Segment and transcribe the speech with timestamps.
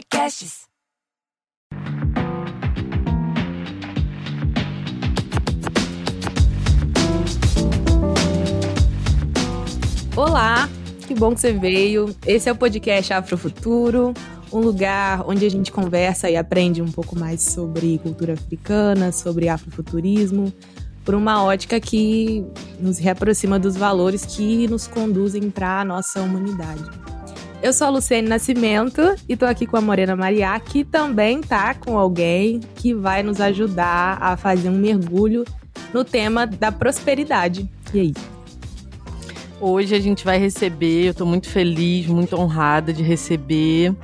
[0.00, 0.62] Podcasts.
[10.16, 10.68] Olá,
[11.06, 12.14] que bom que você veio.
[12.26, 14.14] Esse é o podcast Afrofuturo,
[14.50, 19.50] um lugar onde a gente conversa e aprende um pouco mais sobre cultura africana, sobre
[19.50, 20.50] afrofuturismo,
[21.04, 22.42] por uma ótica que
[22.78, 26.84] nos reaproxima dos valores que nos conduzem para a nossa humanidade.
[27.62, 31.74] Eu sou a Luciane Nascimento e estou aqui com a Morena Mariá, que também tá
[31.74, 35.44] com alguém que vai nos ajudar a fazer um mergulho
[35.92, 37.68] no tema da prosperidade.
[37.92, 38.14] E aí?
[39.60, 43.94] Hoje a gente vai receber, eu estou muito feliz, muito honrada de receber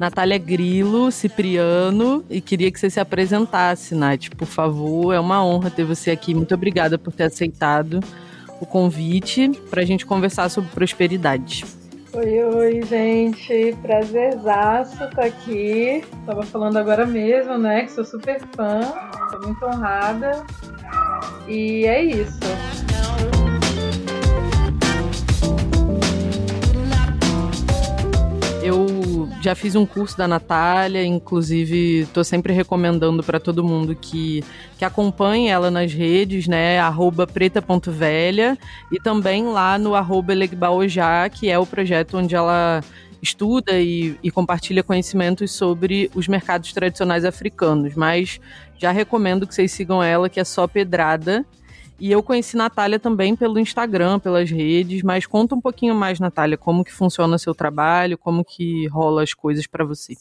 [0.00, 5.12] Natália Grilo, Cipriano, e queria que você se apresentasse, Nath, por favor.
[5.12, 6.34] É uma honra ter você aqui.
[6.34, 8.00] Muito obrigada por ter aceitado
[8.60, 11.85] o convite para a gente conversar sobre prosperidade.
[12.16, 13.76] Oi, oi, gente.
[13.82, 16.02] Prazerzaço estar tá aqui.
[16.24, 17.84] Tava falando agora mesmo, né?
[17.84, 18.80] Que sou super fã.
[19.30, 20.42] Tô muito honrada.
[21.46, 22.40] E é isso.
[28.66, 34.42] Eu já fiz um curso da Natália, inclusive estou sempre recomendando para todo mundo que,
[34.76, 36.78] que acompanhe ela nas redes, né?
[37.32, 38.58] preta.velha
[38.90, 42.82] e também lá no arroba Elegbaojá, que é o projeto onde ela
[43.22, 47.94] estuda e, e, compartilha conhecimentos sobre os mercados tradicionais africanos.
[47.94, 48.40] Mas
[48.76, 51.46] já recomendo que vocês sigam ela, que é só pedrada.
[51.98, 56.58] E eu conheci Natália também pelo Instagram, pelas redes, mas conta um pouquinho mais, Natália,
[56.58, 60.14] como que funciona seu trabalho, como que rola as coisas para você.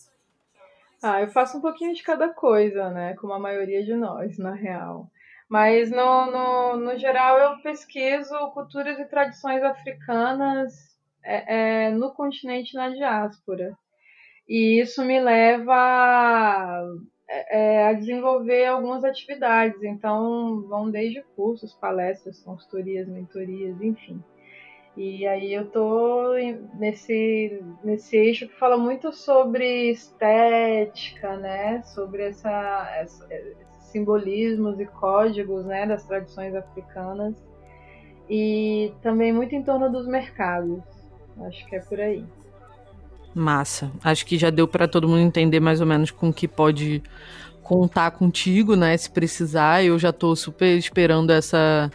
[1.04, 3.14] Ah, eu faço um pouquinho de cada coisa, né?
[3.16, 5.10] Como a maioria de nós, na real.
[5.50, 10.74] Mas no, no, no geral eu pesquiso culturas e tradições africanas
[11.24, 13.78] é, é, no continente na diáspora.
[14.48, 16.84] E isso me leva
[17.28, 19.82] é, é, a desenvolver algumas atividades.
[19.84, 24.24] Então, vão desde cursos, palestras, consultorias, mentorias, enfim.
[24.98, 26.34] E aí eu tô
[26.76, 31.82] nesse, nesse eixo que fala muito sobre estética, né?
[31.84, 35.86] Sobre essa, essa esses simbolismos e códigos né?
[35.86, 37.36] das tradições africanas.
[38.30, 40.82] E também muito em torno dos mercados.
[41.42, 42.26] Acho que é por aí.
[43.36, 43.92] Massa.
[44.04, 47.04] Acho que já deu para todo mundo entender mais ou menos com que pode
[47.62, 49.84] contar contigo, né, se precisar.
[49.84, 51.92] Eu já tô super esperando essa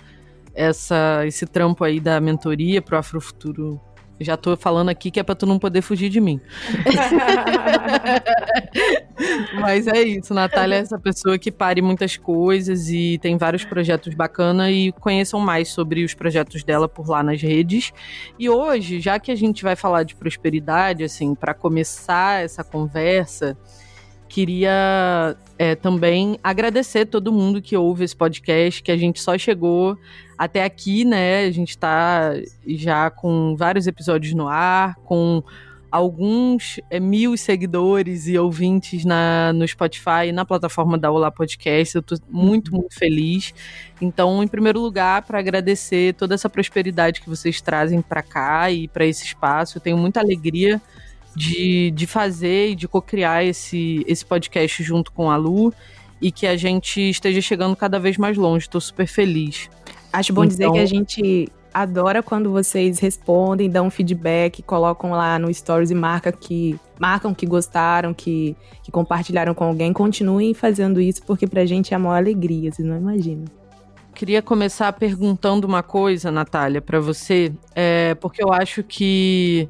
[0.55, 3.81] essa esse trampo aí da mentoria pro Afrofuturo
[4.21, 6.41] já tô falando aqui que é pra tu não poder fugir de mim.
[9.61, 14.15] Mas é isso, Natália é essa pessoa que pare muitas coisas e tem vários projetos
[14.15, 17.93] bacanas e conheçam mais sobre os projetos dela por lá nas redes.
[18.39, 23.57] E hoje, já que a gente vai falar de prosperidade, assim, para começar essa conversa,
[24.29, 29.99] queria é, também agradecer todo mundo que ouve esse podcast, que a gente só chegou
[30.41, 31.45] até aqui, né?
[31.45, 32.33] A gente tá
[32.67, 35.45] já com vários episódios no ar, com
[35.91, 41.95] alguns é, mil seguidores e ouvintes na, no Spotify e na plataforma da Olá Podcast.
[41.95, 43.53] Eu tô muito, muito feliz.
[44.01, 48.89] Então, em primeiro lugar, para agradecer toda essa prosperidade que vocês trazem para cá e
[48.89, 49.77] para esse espaço.
[49.77, 50.81] Eu tenho muita alegria
[51.37, 55.71] de, de fazer e de co-criar esse, esse podcast junto com a Lu
[56.19, 58.65] e que a gente esteja chegando cada vez mais longe.
[58.65, 59.69] Estou super feliz.
[60.13, 60.49] Acho bom então...
[60.49, 65.95] dizer que a gente adora quando vocês respondem, dão feedback, colocam lá no stories e
[65.95, 69.93] marca que marcam que gostaram, que, que compartilharam com alguém.
[69.93, 73.45] Continuem fazendo isso porque pra gente é a maior alegria, vocês não imaginam.
[74.15, 79.69] Queria começar perguntando uma coisa, Natália, para você, é, porque eu acho que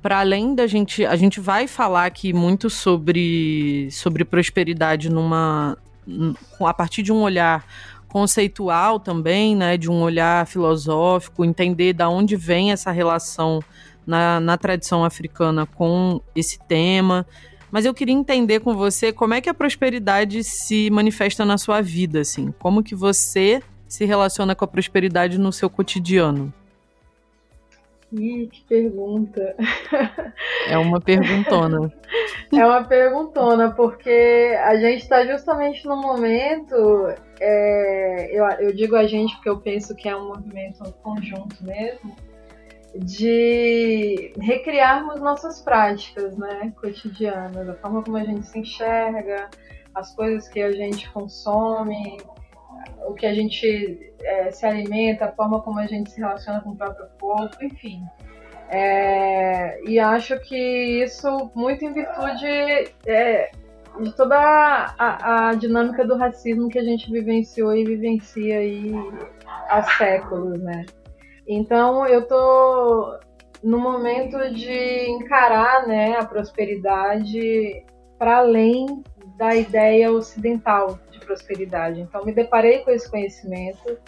[0.00, 5.76] para além da gente, a gente vai falar aqui muito sobre, sobre prosperidade numa
[6.60, 7.64] a partir de um olhar
[8.14, 13.58] conceitual também, né, de um olhar filosófico, entender da onde vem essa relação
[14.06, 17.26] na, na tradição africana com esse tema.
[17.72, 21.80] Mas eu queria entender com você como é que a prosperidade se manifesta na sua
[21.80, 26.54] vida, assim, como que você se relaciona com a prosperidade no seu cotidiano.
[28.16, 29.56] Ih, que pergunta.
[30.68, 31.92] É uma perguntona.
[32.52, 36.74] é uma perguntona, porque a gente está justamente no momento.
[37.40, 42.14] É, eu, eu digo a gente porque eu penso que é um movimento conjunto mesmo,
[42.94, 49.50] de recriarmos nossas práticas né, cotidianas, a forma como a gente se enxerga,
[49.94, 52.18] as coisas que a gente consome,
[53.06, 56.70] o que a gente é, se alimenta, a forma como a gente se relaciona com
[56.70, 58.02] o próprio corpo, enfim.
[58.68, 60.56] É, e acho que
[61.02, 62.46] isso muito em virtude
[63.06, 63.50] é,
[64.00, 68.92] de toda a, a, dinâmica do racismo que a gente vivenciou e vivencia aí
[69.68, 70.86] há séculos, né?
[71.46, 73.18] Então eu tô
[73.62, 77.84] no momento de encarar né, a prosperidade
[78.18, 79.02] para além
[79.36, 82.00] da ideia ocidental de prosperidade.
[82.00, 83.98] Então me deparei com esse conhecimento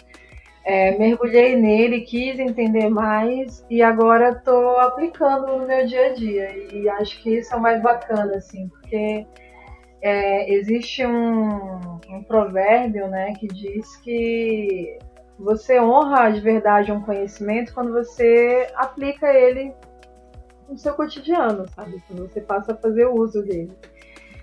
[0.67, 6.57] é, mergulhei nele, quis entender mais e agora estou aplicando no meu dia a dia.
[6.73, 9.25] E acho que isso é o mais bacana, assim, porque
[10.01, 14.99] é, existe um, um, provérbio né, que diz que
[15.39, 19.73] você honra de verdade um conhecimento quando você aplica ele
[20.67, 22.03] no seu cotidiano, sabe?
[22.09, 23.71] Quando você passa a fazer uso dele.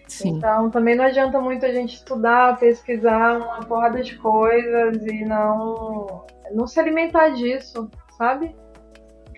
[0.06, 0.36] Sim.
[0.36, 6.24] Então também não adianta muito a gente estudar, pesquisar uma porrada de coisas e não,
[6.52, 8.54] não se alimentar disso, sabe?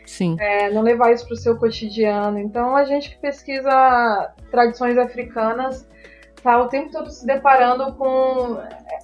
[0.05, 0.37] Sim.
[0.39, 2.39] É, não levar isso para o seu cotidiano.
[2.39, 5.89] Então a gente que pesquisa tradições africanas
[6.37, 8.59] está o tempo todo se deparando com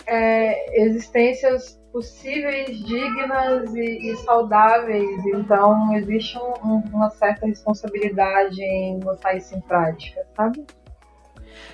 [0.06, 5.26] é, existências possíveis, dignas e, e, saudáveis.
[5.26, 10.64] Então existe um, uma certa responsabilidade em botar isso em prática, sabe?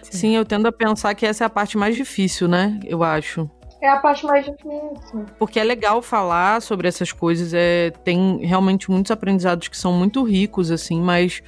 [0.03, 2.79] Sim, eu tendo a pensar que essa é a parte mais difícil, né?
[2.85, 3.51] Eu acho.
[3.81, 5.25] É a parte mais difícil.
[5.39, 10.23] Porque é legal falar sobre essas coisas, é, tem realmente muitos aprendizados que são muito
[10.25, 11.43] ricos, assim, mas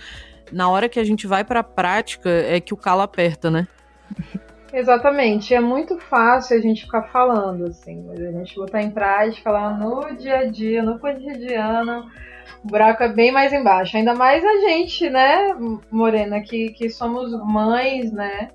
[0.53, 3.67] na hora que a gente vai para a prática é que o calo aperta, né?
[4.73, 9.51] Exatamente, é muito fácil a gente ficar falando, assim, mas a gente botar em prática
[9.51, 12.09] lá no dia a dia, no cotidiano,
[12.65, 13.97] o buraco é bem mais embaixo.
[13.97, 15.55] Ainda mais a gente, né,
[15.91, 18.51] Morena, que, que somos mães, né?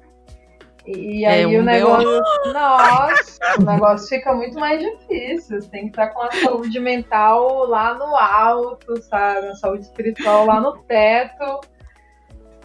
[0.86, 2.08] E, aí é um o negócio.
[2.08, 2.54] Meu...
[2.54, 5.60] Nossa, o negócio fica muito mais difícil.
[5.60, 9.48] Você tem que estar com a saúde mental lá no alto, sabe?
[9.48, 11.62] A saúde espiritual lá no teto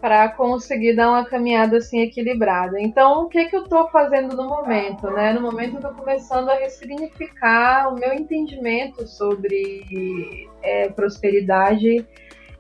[0.01, 2.81] para conseguir dar uma caminhada assim equilibrada.
[2.81, 5.33] Então, o que que eu estou fazendo no momento, né?
[5.33, 12.07] No momento eu estou começando a ressignificar o meu entendimento sobre é, prosperidade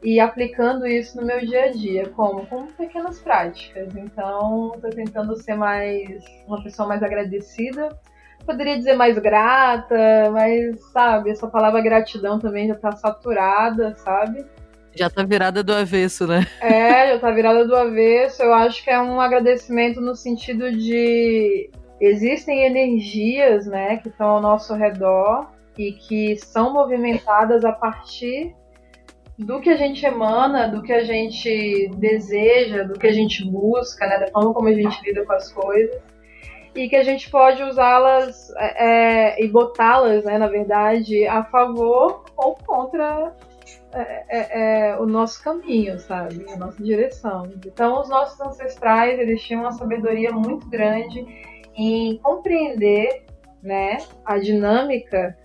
[0.02, 3.94] e aplicando isso no meu dia a dia, como com pequenas práticas.
[3.96, 7.88] Então, estou tentando ser mais uma pessoa mais agradecida.
[8.44, 14.44] Poderia dizer mais grata, mas sabe, essa palavra gratidão também já está saturada, sabe?
[14.94, 16.46] Já tá virada do avesso, né?
[16.60, 18.42] É, já tá virada do avesso.
[18.42, 21.70] Eu acho que é um agradecimento no sentido de
[22.00, 28.54] existem energias, né, que estão ao nosso redor e que são movimentadas a partir
[29.38, 34.06] do que a gente emana, do que a gente deseja, do que a gente busca,
[34.06, 36.00] né, da forma como a gente lida com as coisas
[36.74, 42.24] e que a gente pode usá-las é, é e botá-las, né, na verdade, a favor
[42.36, 43.34] ou contra
[43.92, 46.46] é, é, é, o nosso caminho, sabe?
[46.52, 47.50] A nossa direção.
[47.66, 51.24] Então, os nossos ancestrais, eles tinham uma sabedoria muito grande
[51.74, 53.24] em compreender
[53.62, 55.36] né, a dinâmica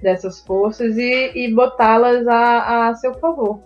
[0.00, 3.60] dessas forças e, e botá-las a, a seu favor.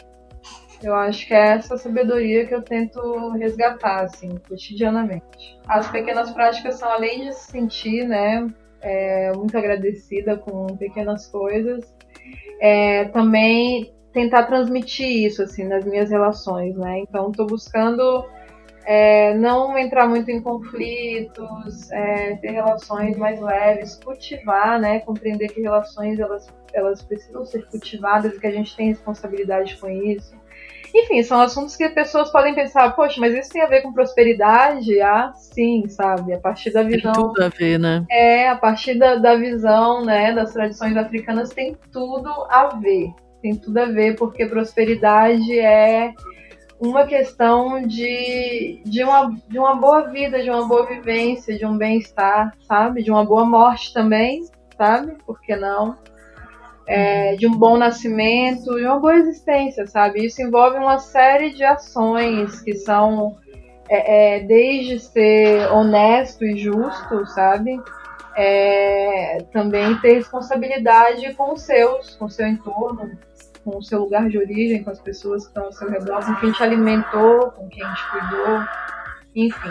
[0.82, 5.58] Eu acho que é essa sabedoria que eu tento resgatar, assim, cotidianamente.
[5.67, 8.46] As pequenas práticas são, além de se sentir, né,
[8.82, 11.94] é, muito agradecida com pequenas coisas,
[12.61, 17.00] é, também tentar transmitir isso assim nas minhas relações, né?
[17.00, 18.24] Então estou buscando
[18.86, 25.00] é, não entrar muito em conflitos, é, ter relações mais leves, cultivar, né?
[25.00, 29.91] Compreender que relações elas, elas precisam ser cultivadas e que a gente tem responsabilidade com
[29.91, 30.34] isso.
[30.94, 33.93] Enfim, são assuntos que as pessoas podem pensar, poxa, mas isso tem a ver com
[33.93, 34.98] prosperidade?
[34.98, 36.32] Ah, sim, sabe?
[36.32, 37.12] A partir da visão.
[37.12, 38.06] Tem tudo a ver, né?
[38.10, 43.12] É, a partir da, da visão, né, das tradições africanas tem tudo a ver
[43.46, 46.12] tem tudo a ver, porque prosperidade é
[46.81, 51.79] uma questão de, de, uma, de uma boa vida, de uma boa vivência, de um
[51.79, 53.05] bem-estar, sabe?
[53.05, 54.44] De uma boa morte também,
[54.76, 55.17] sabe?
[55.24, 55.96] Por que não?
[56.88, 60.26] É, de um bom nascimento, de uma boa existência, sabe?
[60.26, 63.36] Isso envolve uma série de ações que são
[63.88, 67.81] é, é, desde ser honesto e justo, sabe?
[68.36, 73.17] É, também ter responsabilidade com os seus, com o seu entorno,
[73.67, 76.37] com o seu lugar de origem, com as pessoas que estão ao seu redor, com
[76.37, 78.61] quem te alimentou, com quem te cuidou,
[79.35, 79.70] enfim.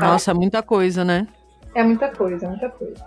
[0.00, 1.28] Nossa, é muita coisa, né?
[1.72, 3.06] É muita coisa, é muita coisa.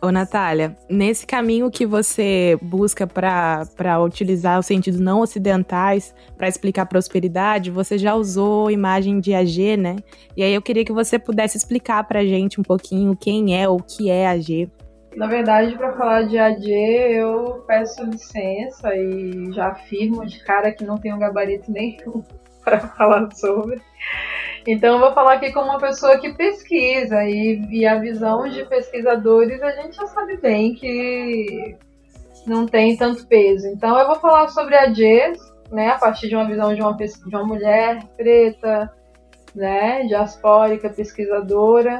[0.00, 6.86] Ô, Natália, nesse caminho que você busca para utilizar os sentidos não ocidentais para explicar
[6.86, 9.96] prosperidade, você já usou a imagem de AG, né?
[10.34, 13.68] E aí eu queria que você pudesse explicar para a gente um pouquinho quem é
[13.68, 14.70] ou o que é AG.
[15.16, 20.84] Na verdade, para falar de AD, eu peço licença e já afirmo de cara que
[20.84, 22.22] não tenho gabarito nenhum
[22.64, 23.80] para falar sobre.
[24.66, 28.64] Então, eu vou falar aqui como uma pessoa que pesquisa e, e a visão de
[28.66, 31.76] pesquisadores a gente já sabe bem que
[32.46, 33.66] não tem tanto peso.
[33.68, 35.38] Então, eu vou falar sobre ADs,
[35.70, 38.92] né, a partir de uma visão de uma, de uma mulher preta,
[39.54, 41.98] né, diaspórica, pesquisadora.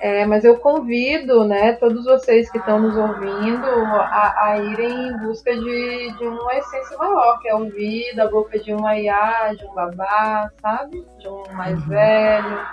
[0.00, 5.18] É, mas eu convido né, todos vocês que estão nos ouvindo a, a irem em
[5.18, 9.62] busca de, de uma essência maior, que é ouvir da boca de um aiá, de
[9.66, 11.06] um babá, sabe?
[11.18, 11.88] De um mais uhum.
[11.88, 12.66] velho,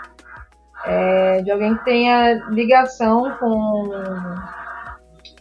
[0.86, 3.90] é, de alguém que tenha ligação com,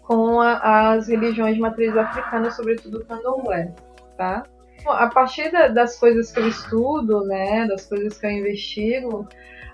[0.02, 3.72] com a, as religiões de matriz africana, sobretudo o candomblé,
[4.16, 4.42] tá?
[4.88, 9.28] A partir da, das coisas que eu estudo, né, das coisas que eu investigo,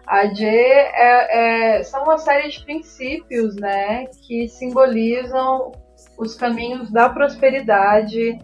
[0.06, 5.72] a J é, é, são uma série de princípios, né, que simbolizam
[6.18, 8.38] os caminhos da prosperidade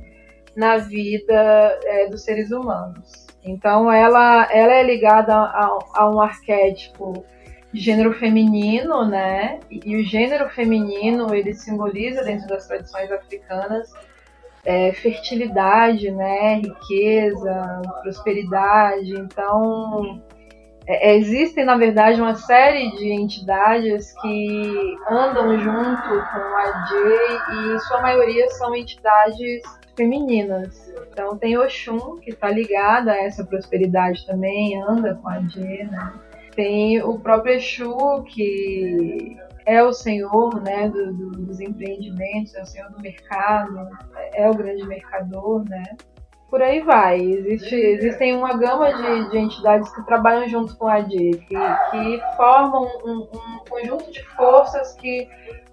[0.57, 3.27] na vida é, dos seres humanos.
[3.45, 7.25] Então, ela, ela é ligada a, a, um arquétipo
[7.73, 9.61] de gênero feminino, né?
[9.71, 13.93] E, e, o gênero feminino ele simboliza dentro das tradições africanas
[14.65, 16.57] é, fertilidade, né?
[16.57, 19.13] Riqueza, prosperidade.
[19.13, 20.21] Então,
[20.89, 27.75] é, é, existem, na verdade, uma série de entidades que andam junto com a J
[27.75, 29.63] e sua maioria são entidades
[29.95, 30.91] femininas.
[31.13, 36.15] Então tem Oxum, que está ligada a essa prosperidade também, anda com a J, né?
[36.57, 42.67] Tem o próprio Exu, que é o senhor né, do, do, dos empreendimentos, é o
[42.67, 43.91] senhor do mercado,
[44.33, 45.85] é o grande mercador, né?
[46.51, 47.21] Por aí vai.
[47.21, 51.55] Existe, existem uma gama de, de, entidades que trabalham junto com a AD, que,
[51.91, 55.29] que formam um, um, conjunto de forças que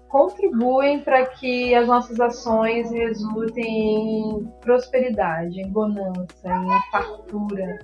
[0.08, 7.78] contribuem para que as nossas ações resultem em prosperidade, em bonança, em fartura.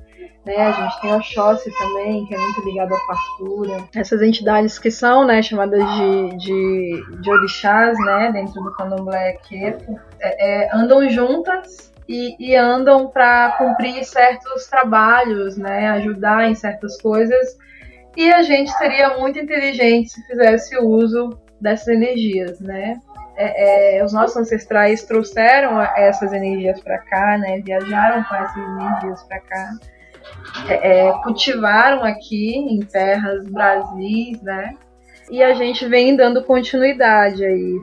[0.45, 0.57] Né?
[0.57, 3.85] A gente tem o Oxóssi também, que é muito ligado à fartura.
[3.95, 9.99] Essas entidades que são né, chamadas de, de, de orixás né, dentro do candomblé Keto,
[10.21, 17.01] é, é, andam juntas e, e andam para cumprir certos trabalhos, né, ajudar em certas
[17.01, 17.57] coisas.
[18.17, 21.31] E a gente seria muito inteligente se fizesse uso
[21.61, 23.01] dessas energias, né?
[23.35, 27.61] É, é, os nossos ancestrais trouxeram essas energias para cá, né?
[27.61, 29.71] Viajaram com essas energias para cá,
[30.69, 34.75] é, é, cultivaram aqui em terras Brasis, né?
[35.33, 37.81] E a gente vem dando continuidade aí.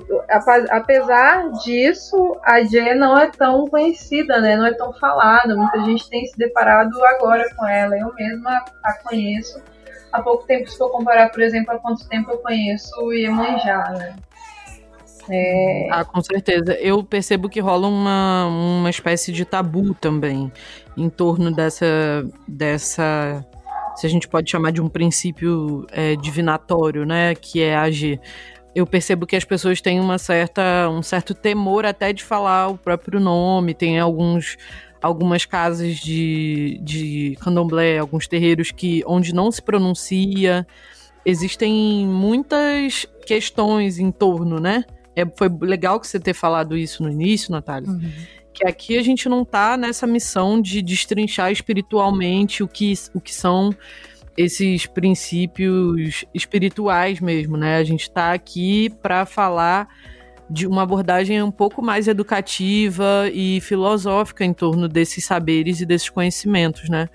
[0.70, 4.56] Apesar disso, a Jé não é tão conhecida, né?
[4.56, 5.56] Não é tão falada.
[5.56, 7.98] Muita gente tem se deparado agora com ela.
[7.98, 9.60] Eu mesma a conheço
[10.12, 13.96] há pouco tempo, se for comparar, por exemplo, há quanto tempo eu conheço o Iemanjá,
[13.98, 14.15] né?
[15.27, 15.88] É...
[15.89, 16.74] Ah, com certeza.
[16.74, 20.53] Eu percebo que rola uma, uma espécie de tabu também
[20.96, 21.88] em torno dessa,
[22.48, 23.44] dessa
[24.00, 28.18] se a gente pode chamar de um princípio é, divinatório, né, que é agir.
[28.74, 32.77] Eu percebo que as pessoas têm uma certa, um certo temor até de falar o
[32.77, 34.58] próprio nome, tem alguns
[35.01, 40.68] algumas casas de, de candomblé, alguns terreiros que onde não se pronuncia.
[41.25, 44.84] Existem muitas questões em torno, né?
[45.15, 47.89] É, foi legal que você ter falado isso no início, Natália.
[47.89, 48.12] Uhum
[48.53, 53.34] que aqui a gente não tá nessa missão de destrinchar espiritualmente o que, o que
[53.34, 53.74] são
[54.38, 57.77] esses princípios espirituais mesmo, né?
[57.77, 59.88] A gente está aqui para falar
[60.50, 66.10] de uma abordagem um pouco mais educativa e filosófica em torno desses saberes e desses
[66.10, 67.10] conhecimentos, né?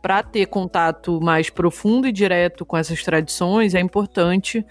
[0.00, 4.64] Para ter contato mais profundo e direto com essas tradições, é importante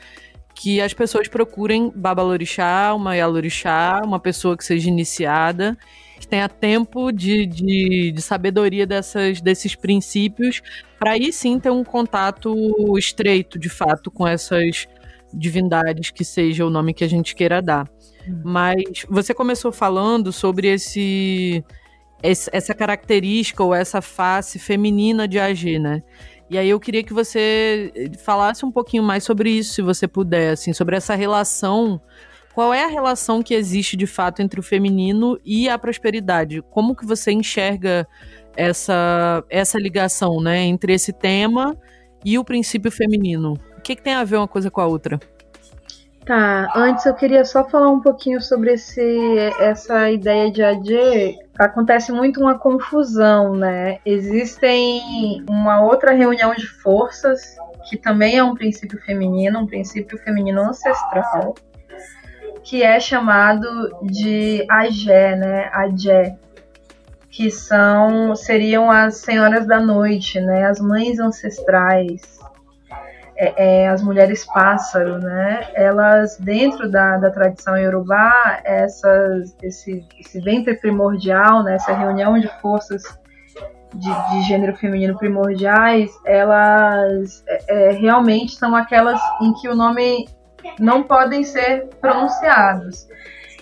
[0.55, 5.77] que as pessoas procurem Babalorixá, uma Yalorixá, uma pessoa que seja iniciada,
[6.19, 10.61] que tenha tempo de, de, de sabedoria dessas, desses princípios,
[10.99, 14.87] para aí sim ter um contato estreito, de fato, com essas
[15.33, 17.89] divindades, que seja o nome que a gente queira dar.
[18.27, 18.41] Hum.
[18.43, 21.63] Mas você começou falando sobre esse,
[22.21, 26.03] esse, essa característica ou essa face feminina de agir, né?
[26.53, 30.51] E aí eu queria que você falasse um pouquinho mais sobre isso, se você puder,
[30.51, 31.99] assim, sobre essa relação.
[32.53, 36.61] Qual é a relação que existe de fato entre o feminino e a prosperidade?
[36.69, 38.07] Como que você enxerga
[38.55, 41.75] essa, essa ligação, né, entre esse tema
[42.23, 43.53] e o princípio feminino?
[43.75, 45.19] O que, que tem a ver uma coisa com a outra?
[46.25, 51.37] Tá, antes eu queria só falar um pouquinho sobre esse, essa ideia de AD.
[51.59, 53.99] Acontece muito uma confusão, né?
[54.05, 57.57] Existem uma outra reunião de forças,
[57.89, 61.55] que também é um princípio feminino, um princípio feminino ancestral,
[62.63, 63.67] que é chamado
[64.01, 65.69] de Agé, né?
[65.73, 66.37] Agé,
[67.29, 70.67] que são seriam as senhoras da noite, né?
[70.67, 72.32] As mães ancestrais,
[73.35, 75.67] é, é, as mulheres pássaro, né?
[75.73, 81.75] Elas dentro da, da tradição iorubá, essas, esse, esse ventre primordial, né?
[81.75, 83.03] Essa reunião de forças
[83.93, 90.27] de, de gênero feminino primordiais, elas é, é realmente são aquelas em que o nome
[90.79, 93.07] não podem ser pronunciados.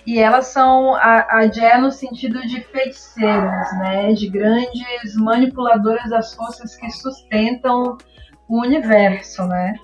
[0.04, 4.12] E elas são a, a Jé no sentido de feiticeiras, né?
[4.12, 7.96] De grandes manipuladoras das forças que sustentam
[8.48, 9.74] o universo, né?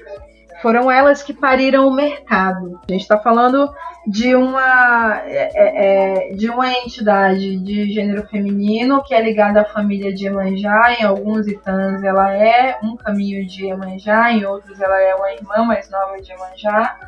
[0.60, 2.80] Foram elas que pariram o mercado.
[2.88, 3.72] A gente está falando
[4.06, 9.64] de uma, é, é, é, de uma entidade de gênero feminino que é ligada à
[9.64, 10.96] família de Emanjá.
[10.98, 15.64] Em alguns itãs ela é um caminho de Emanjá, em outros ela é uma irmã
[15.64, 16.98] mais nova de Emanjá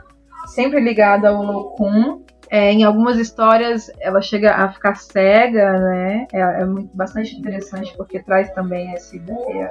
[0.47, 2.23] sempre ligada ao Locum.
[2.51, 6.27] É, em algumas histórias ela chega a ficar cega, né?
[6.33, 9.71] É, é muito, bastante interessante porque traz também essa ideia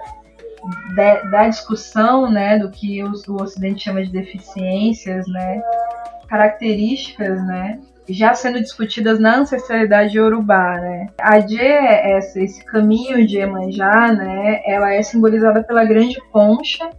[0.94, 5.62] de, da discussão, né, do que os, o Ocidente chama de deficiências, né,
[6.28, 11.08] características, né, já sendo discutidas na ancestralidade iorubá, né.
[11.20, 16.90] A Jé, esse, esse caminho de Emanjá, né, ela é simbolizada pela grande concha,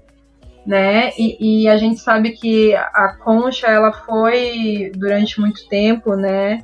[0.66, 1.10] né?
[1.18, 6.60] E, e, a gente sabe que a concha ela foi durante muito tempo, né,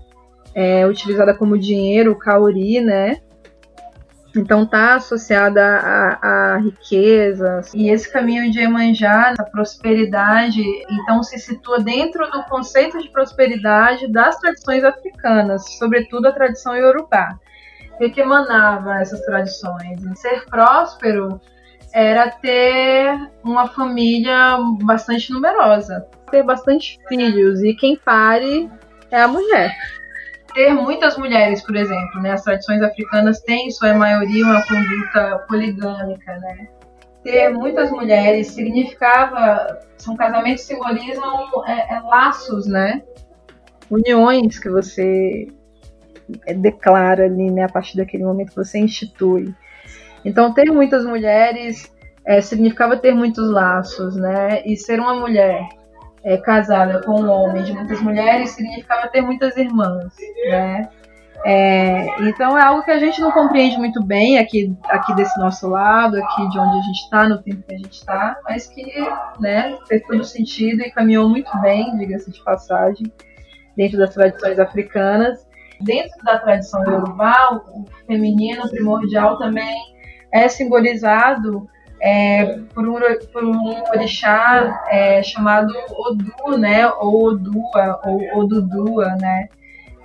[0.54, 3.20] é, utilizada como dinheiro, o cauri, né?
[4.36, 11.78] Então está associada à, riqueza e esse caminho de Emanjá, a prosperidade, então se situa
[11.80, 17.38] dentro do conceito de prosperidade das tradições africanas, sobretudo a tradição iorubá.
[17.98, 20.00] O que emanava essas tradições?
[20.16, 21.40] Ser próspero
[21.92, 28.70] era ter uma família bastante numerosa, ter bastante filhos e quem pare
[29.10, 29.74] é a mulher.
[30.56, 32.32] Ter muitas mulheres, por exemplo, né?
[32.32, 36.66] As tradições africanas têm, em sua maioria, uma conduta poligâmica, né?
[37.22, 43.02] Ter muitas mulheres significava, são casamentos simbolizam é, é, laços, né?
[43.90, 45.46] Uniões que você
[46.56, 47.64] declara ali, né?
[47.64, 49.54] A partir daquele momento que você institui.
[50.24, 54.62] Então, ter muitas mulheres é, significava ter muitos laços, né?
[54.64, 55.68] E ser uma mulher
[56.26, 60.12] é, casada com um homem de muitas mulheres significava ter muitas irmãs,
[60.50, 60.88] né?
[61.44, 65.68] É, então é algo que a gente não compreende muito bem aqui, aqui desse nosso
[65.68, 68.84] lado, aqui de onde a gente está, no tempo que a gente está, mas que
[69.38, 73.12] né, fez todo sentido e caminhou muito bem, diga-se de passagem,
[73.76, 75.46] dentro das tradições africanas.
[75.78, 79.76] Dentro da tradição yorubá, o feminino primordial também
[80.32, 81.68] é simbolizado
[82.00, 82.98] é, por, um,
[83.32, 89.48] por um orixá é, chamado Odu, né, ou Odua, ou Odudua, né,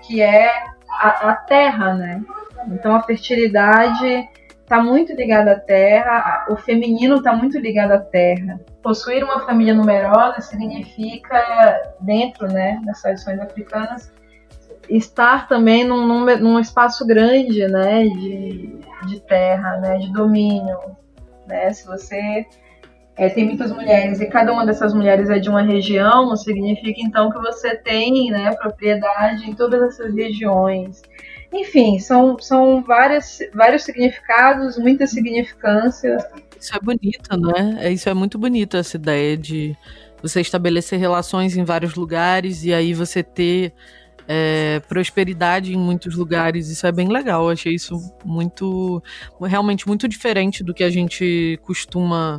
[0.01, 0.49] que é
[0.89, 2.21] a, a terra, né.
[2.67, 4.27] Então a fertilidade
[4.71, 8.59] está muito ligada à terra, o feminino está muito ligado à terra.
[8.81, 14.13] Possuir uma família numerosa significa, dentro né, das tradições africanas,
[14.89, 20.77] estar também num, num, num espaço grande né, de, de terra, né, de domínio.
[21.51, 21.73] Né?
[21.73, 22.45] Se você
[23.17, 27.29] é, tem muitas mulheres e cada uma dessas mulheres é de uma região, significa então
[27.29, 31.01] que você tem né, propriedade em todas essas regiões.
[31.53, 36.23] Enfim, são, são várias, vários significados, muitas significâncias.
[36.57, 37.91] Isso é bonito, né?
[37.91, 39.75] Isso é muito bonito, essa ideia de
[40.21, 43.73] você estabelecer relações em vários lugares e aí você ter
[44.33, 46.69] é, prosperidade em muitos lugares.
[46.69, 47.43] Isso é bem legal.
[47.43, 49.03] Eu achei isso muito,
[49.41, 52.37] realmente muito diferente do que a gente costuma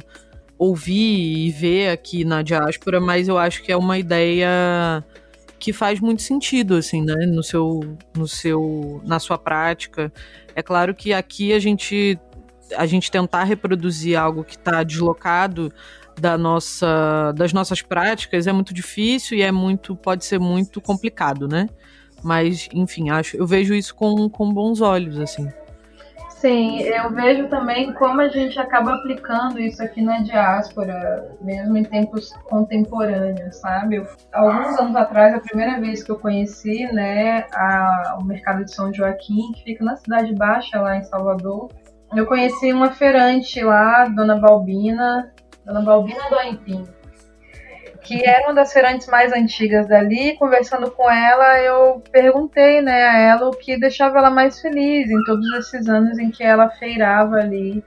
[0.57, 5.05] ouvir e ver aqui na diáspora, mas eu acho que é uma ideia
[5.59, 7.81] que faz muito sentido, assim, né, no seu,
[8.17, 10.11] no seu, na sua prática.
[10.55, 12.19] É claro que aqui a gente,
[12.75, 15.71] a gente tentar reproduzir algo que está deslocado
[16.23, 21.49] da nossa, das nossas práticas é muito difícil e é muito, pode ser muito complicado,
[21.49, 21.67] né?
[22.23, 25.53] Mas, enfim, acho, eu vejo isso com, com bons olhos, assim.
[26.31, 31.83] Sim, eu vejo também como a gente acaba aplicando isso aqui na diáspora, mesmo em
[31.83, 34.07] tempos contemporâneos, sabe?
[34.33, 38.95] Alguns anos atrás, a primeira vez que eu conheci, né, a, o mercado de São
[38.95, 41.69] Joaquim, que fica na Cidade Baixa, lá em Salvador,
[42.15, 45.33] eu conheci uma feirante lá, Dona Balbina,
[45.64, 46.87] Dona Balbina do Aipim
[48.03, 50.37] que era uma das feirantes mais antigas dali.
[50.37, 55.25] Conversando com ela, eu perguntei né, a ela o que deixava ela mais feliz em
[55.25, 57.83] todos esses anos em que ela feirava ali,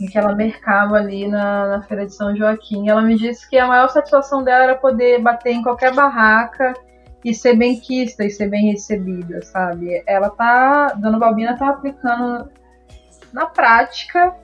[0.00, 2.88] em que ela mercava ali na, na Feira de São Joaquim.
[2.88, 6.72] Ela me disse que a maior satisfação dela era poder bater em qualquer barraca
[7.24, 10.02] e ser bem quista e ser bem recebida, sabe?
[10.06, 12.48] Ela tá, Dona Balbina tá aplicando
[13.32, 14.34] na prática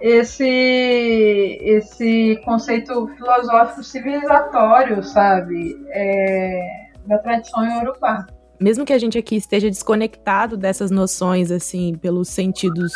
[0.00, 6.60] esse esse conceito filosófico civilizatório, sabe, é,
[7.06, 8.26] da tradição iorubá.
[8.60, 12.92] Mesmo que a gente aqui esteja desconectado dessas noções, assim, pelos sentidos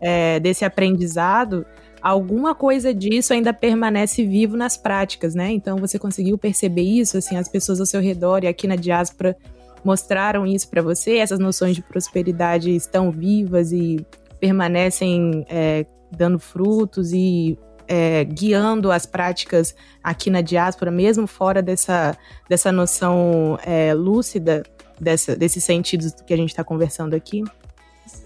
[0.00, 1.64] é, desse aprendizado,
[2.02, 5.50] alguma coisa disso ainda permanece vivo nas práticas, né?
[5.52, 9.36] Então você conseguiu perceber isso, assim, as pessoas ao seu redor e aqui na diáspora
[9.84, 14.04] mostraram isso para você, essas noções de prosperidade estão vivas e
[14.40, 22.16] permanecem é, dando frutos e é, guiando as práticas aqui na diáspora, mesmo fora dessa,
[22.48, 24.62] dessa noção é, lúcida
[25.00, 27.44] dessa, desses sentidos que a gente está conversando aqui?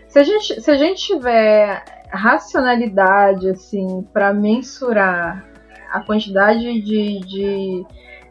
[0.09, 5.47] Se a gente, se a gente tiver racionalidade, assim, para mensurar
[5.93, 7.87] a quantidade de, de,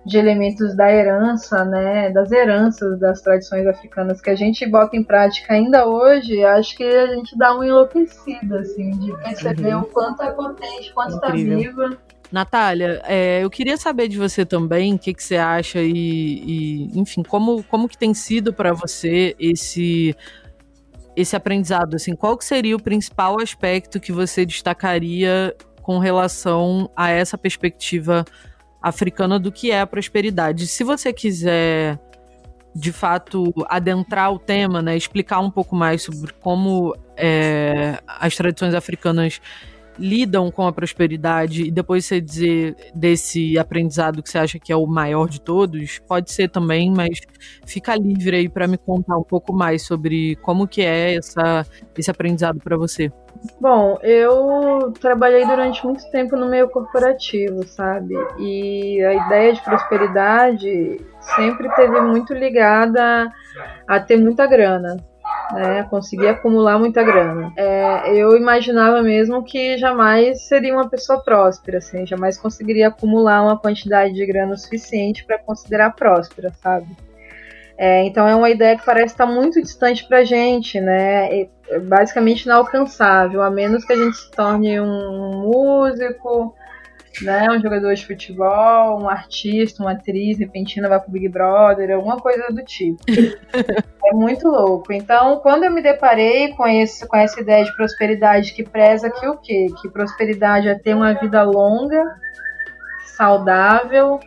[0.09, 5.03] de, elementos da herança, né, das heranças das tradições africanas que a gente bota em
[5.03, 9.81] prática ainda hoje, acho que a gente dá uma enlouquecida, assim, de perceber uhum.
[9.81, 11.97] o quanto é potente, quanto está viva.
[12.31, 16.99] Natália, é, eu queria saber de você também o que, que você acha e, e,
[16.99, 20.15] enfim, como, como que tem sido para você esse
[21.15, 21.95] esse aprendizado?
[21.95, 28.23] Assim, qual que seria o principal aspecto que você destacaria com relação a essa perspectiva
[28.81, 30.67] africana do que é a prosperidade?
[30.67, 31.99] Se você quiser
[32.75, 38.73] de fato adentrar o tema, né, explicar um pouco mais sobre como é, as tradições
[38.73, 39.41] africanas
[39.99, 44.75] lidam com a prosperidade e depois você dizer desse aprendizado que você acha que é
[44.75, 47.19] o maior de todos, pode ser também, mas
[47.65, 51.65] fica livre aí para me contar um pouco mais sobre como que é essa,
[51.97, 53.12] esse aprendizado para você.
[53.59, 58.13] Bom, eu trabalhei durante muito tempo no meio corporativo, sabe?
[58.38, 60.99] E a ideia de prosperidade
[61.35, 63.31] sempre teve muito ligada
[63.88, 64.97] a ter muita grana,
[65.51, 67.51] né, conseguir acumular muita grana.
[67.55, 73.57] É, eu imaginava mesmo que jamais seria uma pessoa próspera, assim, jamais conseguiria acumular uma
[73.57, 76.88] quantidade de grana suficiente para considerar próspera, sabe?
[77.77, 81.47] É, então é uma ideia que parece estar muito distante para gente, né?
[81.83, 86.53] Basicamente inalcançável, a menos que a gente se torne um músico,
[87.21, 87.47] né?
[87.49, 92.47] Um jogador de futebol, um artista, uma atriz repentina vai pro Big Brother, alguma coisa
[92.49, 93.01] do tipo.
[94.05, 94.93] é muito louco.
[94.93, 99.27] Então, quando eu me deparei com, esse, com essa ideia de prosperidade que preza que
[99.27, 99.67] o quê?
[99.82, 102.03] Que prosperidade é ter uma vida longa,
[103.17, 104.19] saudável,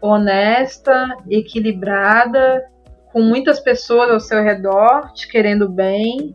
[0.00, 2.64] honesta, equilibrada,
[3.12, 6.34] com muitas pessoas ao seu redor te querendo bem,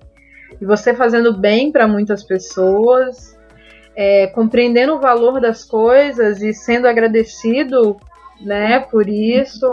[0.59, 3.37] e você fazendo bem para muitas pessoas,
[4.01, 7.97] é, compreendendo o valor das coisas e sendo agradecido
[8.39, 9.71] né, por isso.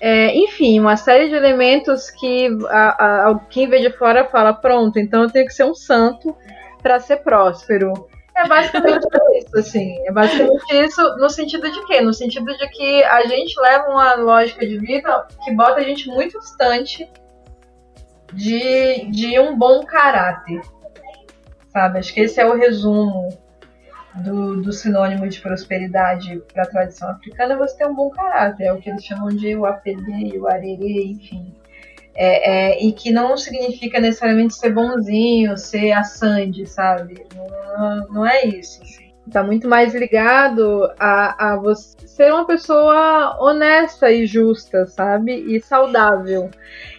[0.00, 4.98] É, enfim, uma série de elementos que a, a, quem vê de fora fala: pronto,
[4.98, 6.34] então eu tenho que ser um santo
[6.82, 7.92] para ser próspero.
[8.34, 9.94] É basicamente isso, assim.
[10.06, 12.00] É basicamente isso no sentido de quê?
[12.00, 16.08] No sentido de que a gente leva uma lógica de vida que bota a gente
[16.08, 17.06] muito distante
[18.32, 20.62] de, de um bom caráter
[21.74, 21.98] sabe?
[21.98, 23.36] Acho que esse é o resumo
[24.14, 28.72] do, do sinônimo de prosperidade para a tradição africana, você ter um bom caráter, é
[28.72, 31.52] o que eles chamam de o apelê, o arerê, enfim.
[32.14, 37.26] É, é, e que não significa necessariamente ser bonzinho, ser a Sandy, sabe?
[37.34, 38.80] Não, não é isso.
[38.80, 39.03] Assim.
[39.32, 45.32] Tá muito mais ligado a, a você ser uma pessoa honesta e justa, sabe?
[45.32, 46.50] E saudável.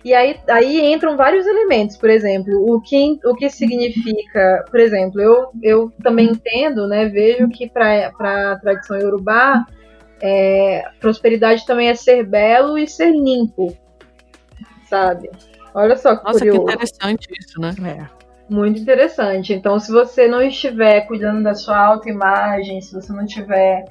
[0.04, 5.22] E aí, aí entram vários elementos, por exemplo, o que, o que significa, por exemplo,
[5.22, 7.08] eu, eu também entendo, né?
[7.08, 8.12] Vejo que para
[8.52, 9.66] a tradição iorubá,
[10.22, 13.78] é, prosperidade também é ser belo e ser limpo,
[14.90, 15.30] sabe?
[15.74, 16.66] Olha só que Nossa, curioso.
[16.66, 17.74] que interessante isso, né?
[17.84, 18.25] É.
[18.50, 19.54] Muito interessante.
[19.54, 23.86] Então, se você não estiver cuidando da sua autoimagem, se você não estiver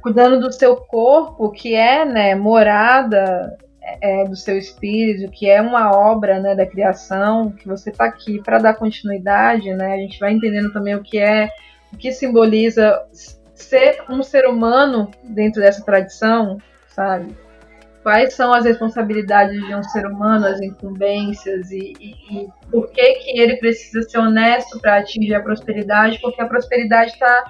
[0.00, 3.56] cuidando do seu corpo, que é né, morada
[4.00, 8.42] é, do seu espírito, que é uma obra né, da criação, que você está aqui
[8.42, 9.94] para dar continuidade, né?
[9.94, 11.48] A gente vai entendendo também o que é,
[11.92, 13.00] o que simboliza
[13.54, 17.34] ser um ser humano dentro dessa tradição, sabe?
[18.02, 23.14] Quais são as responsabilidades de um ser humano, as incumbências e, e, e por que,
[23.14, 27.44] que ele precisa ser honesto para atingir a prosperidade, porque a prosperidade está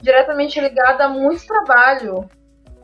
[0.00, 2.28] diretamente ligada a muito trabalho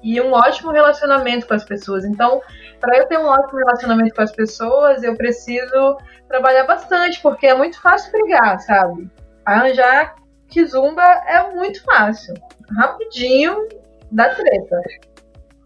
[0.02, 2.04] e um ótimo relacionamento com as pessoas.
[2.04, 2.40] Então,
[2.80, 5.96] para eu ter um ótimo relacionamento com as pessoas, eu preciso
[6.28, 9.08] trabalhar bastante, porque é muito fácil brigar, sabe?
[9.44, 10.16] Arranjar
[10.48, 12.34] kizumba é muito fácil.
[12.76, 13.68] Rapidinho
[14.10, 14.80] dá treta.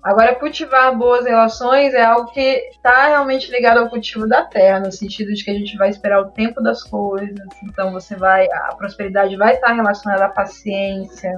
[0.07, 4.93] Agora, cultivar boas relações é algo que está realmente ligado ao cultivo da terra, no
[4.93, 7.45] sentido de que a gente vai esperar o tempo das coisas.
[7.65, 11.35] Então, você vai, a prosperidade vai estar relacionada à paciência,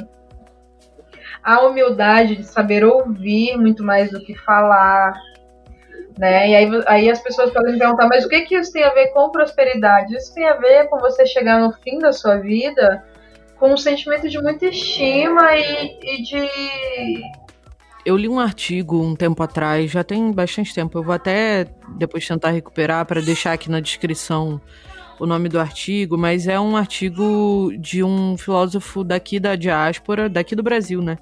[1.42, 5.18] à humildade de saber ouvir muito mais do que falar,
[6.18, 6.50] né?
[6.50, 9.14] E aí, aí as pessoas podem perguntar, mas o que, que isso tem a ver
[9.14, 10.14] com prosperidade?
[10.14, 13.02] Isso tem a ver com você chegar no fim da sua vida
[13.58, 17.22] com um sentimento de muita estima e, e de
[18.04, 20.98] eu li um artigo um tempo atrás, já tem bastante tempo.
[20.98, 24.60] Eu vou até depois tentar recuperar para deixar aqui na descrição
[25.18, 30.54] o nome do artigo, mas é um artigo de um filósofo daqui da diáspora, daqui
[30.54, 31.18] do Brasil, né?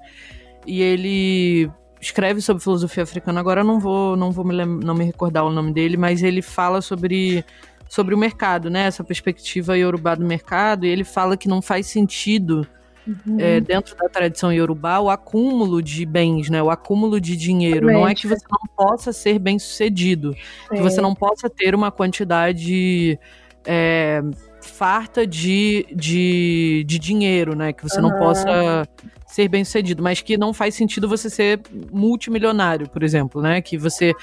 [0.65, 3.39] E ele escreve sobre filosofia africana.
[3.39, 6.41] Agora eu não vou, não vou me, não me recordar o nome dele, mas ele
[6.41, 7.43] fala sobre
[7.89, 8.85] sobre o mercado, né?
[8.85, 12.67] Essa perspectiva iorubá do mercado, e ele fala que não faz sentido
[13.07, 13.37] uhum.
[13.39, 16.61] é, dentro da tradição iorubá o acúmulo de bens, né?
[16.61, 17.87] O acúmulo de dinheiro.
[17.87, 20.35] Não é que você não possa ser bem sucedido,
[20.69, 23.19] que você não possa ter uma quantidade
[23.65, 24.21] é,
[24.61, 27.73] farta de, de, de dinheiro, né?
[27.73, 28.09] Que você uhum.
[28.09, 28.87] não possa
[29.25, 33.61] ser bem sucedido, mas que não faz sentido você ser multimilionário, por exemplo, né?
[33.61, 34.13] Que você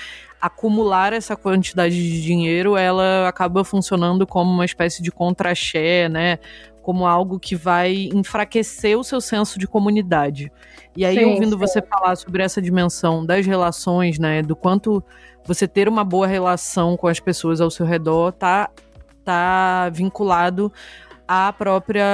[0.40, 6.38] acumular essa quantidade de dinheiro, ela acaba funcionando como uma espécie de contra-ché, né?
[6.84, 10.52] Como algo que vai enfraquecer o seu senso de comunidade.
[10.94, 11.58] E aí, sim, ouvindo sim.
[11.58, 14.42] você falar sobre essa dimensão das relações, né?
[14.42, 15.02] Do quanto
[15.46, 18.70] você ter uma boa relação com as pessoas ao seu redor tá,
[19.24, 20.70] tá vinculado
[21.26, 22.04] à própria,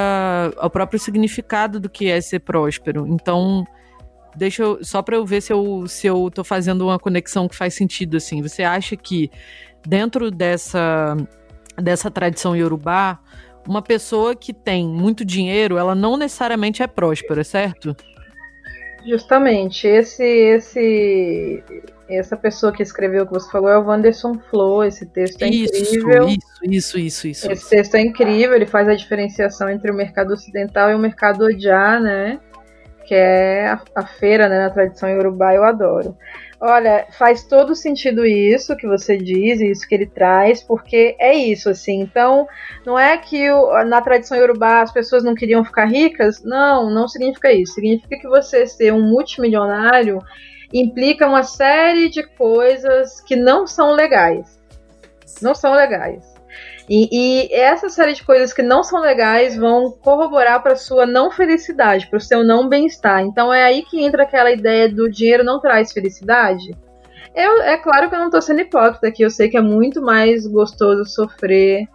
[0.57, 3.07] ao próprio significado do que é ser próspero.
[3.09, 3.67] Então,
[4.37, 7.57] deixa eu, só para eu ver se eu, se eu tô fazendo uma conexão que
[7.57, 8.41] faz sentido, assim.
[8.41, 9.31] Você acha que
[9.87, 11.17] dentro dessa,
[11.77, 13.19] dessa tradição iorubá,
[13.67, 17.97] uma pessoa que tem muito dinheiro, ela não necessariamente é próspera, certo?
[19.07, 21.65] Justamente, esse esse
[22.09, 25.49] essa pessoa que escreveu o que você falou é o Wanderson Flo, esse texto é
[25.49, 26.29] isso, incrível.
[26.29, 27.53] Isso, isso, isso, isso.
[27.53, 31.45] Esse texto é incrível, ele faz a diferenciação entre o mercado ocidental e o mercado
[31.45, 32.41] odiar, né?
[33.07, 36.17] Que é a, a feira, né, na tradição iorubá, eu adoro.
[36.63, 41.71] Olha, faz todo sentido isso que você diz, isso que ele traz, porque é isso,
[41.71, 42.03] assim.
[42.03, 42.47] Então,
[42.85, 46.45] não é que o, na tradição iorubá as pessoas não queriam ficar ricas.
[46.45, 47.73] Não, não significa isso.
[47.73, 50.19] Significa que você ser um multimilionário
[50.71, 54.61] implica uma série de coisas que não são legais.
[55.41, 56.30] Não são legais.
[56.93, 61.31] E, e, essa série de coisas que não são legais vão corroborar para sua não
[61.31, 63.23] felicidade, para o seu não bem-estar.
[63.23, 66.77] Então é aí que entra aquela ideia do dinheiro não traz felicidade.
[67.33, 70.03] Eu, é claro que eu não estou sendo hipócrita aqui, eu sei que é muito
[70.03, 71.87] mais gostoso sofrer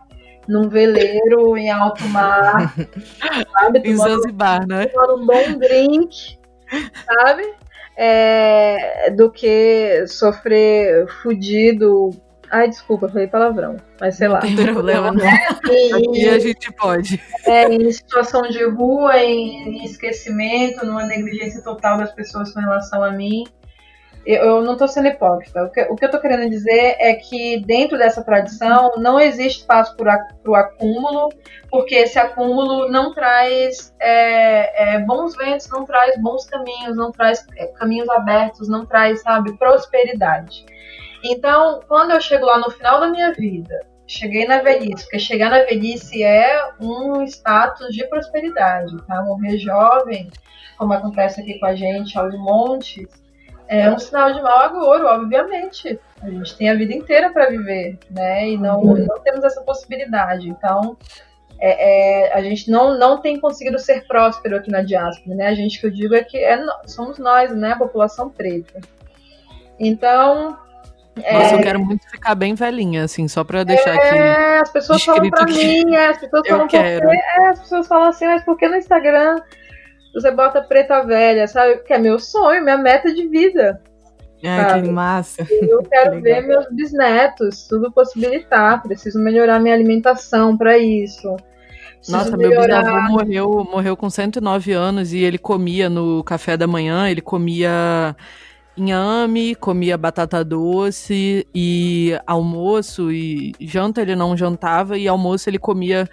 [0.47, 2.73] num veleiro em alto mar,
[3.51, 3.81] sabe?
[3.83, 4.85] Em Zanzibar, né?
[4.85, 6.37] Tomando um bom drink,
[7.05, 7.53] sabe?
[7.97, 12.11] É, do que sofrer fudido
[12.55, 14.39] Ai, desculpa, falei palavrão, mas sei lá.
[14.41, 15.27] Não tem problema, não.
[15.27, 17.21] Aqui a gente pode.
[17.45, 23.03] É, em situação de rua, em, em esquecimento, numa negligência total das pessoas com relação
[23.03, 23.43] a mim.
[24.25, 25.65] Eu, eu não estou sendo hipócrita.
[25.65, 29.59] O que, o que eu estou querendo dizer é que dentro dessa tradição não existe
[29.59, 31.33] espaço para o acúmulo,
[31.69, 37.45] porque esse acúmulo não traz é, é, bons ventos, não traz bons caminhos, não traz
[37.57, 40.65] é, caminhos abertos, não traz, sabe, prosperidade.
[41.27, 45.49] Então, quando eu chego lá no final da minha vida, cheguei na velhice, porque chegar
[45.49, 49.23] na velhice é um status de prosperidade, tá?
[49.23, 50.29] Morrer jovem,
[50.77, 53.07] como acontece aqui com a gente aos montes,
[53.67, 55.99] é um sinal de mau agouro, obviamente.
[56.21, 58.49] A gente tem a vida inteira para viver, né?
[58.49, 59.05] E não, uhum.
[59.05, 60.47] não temos essa possibilidade.
[60.47, 60.95] Então,
[61.59, 65.47] é, é, a gente não, não tem conseguido ser próspero aqui na diáspora, né?
[65.47, 67.71] A gente que eu digo é que é, somos nós, né?
[67.71, 68.79] A população preta.
[69.79, 70.57] Então,
[71.15, 71.59] nossa, é...
[71.59, 74.17] eu quero muito ficar bem velhinha, assim, só pra deixar é, aqui.
[74.17, 77.07] É, as pessoas falam pra mim, é, as pessoas falam quero.
[77.07, 79.37] Porque, é, as pessoas falam assim, mas por que no Instagram
[80.13, 81.77] você bota preta velha, sabe?
[81.79, 83.81] Que é meu sonho, minha meta de vida.
[84.43, 85.45] É, que massa.
[85.49, 88.81] Eu quero ver meus bisnetos, tudo possibilitar.
[88.83, 91.35] Preciso melhorar minha alimentação para isso.
[92.07, 97.09] Nossa, meu bisavô morreu, morreu com 109 anos e ele comia no café da manhã,
[97.09, 98.15] ele comia
[98.77, 106.09] inhame, comia batata doce e almoço e janta ele não jantava e almoço ele comia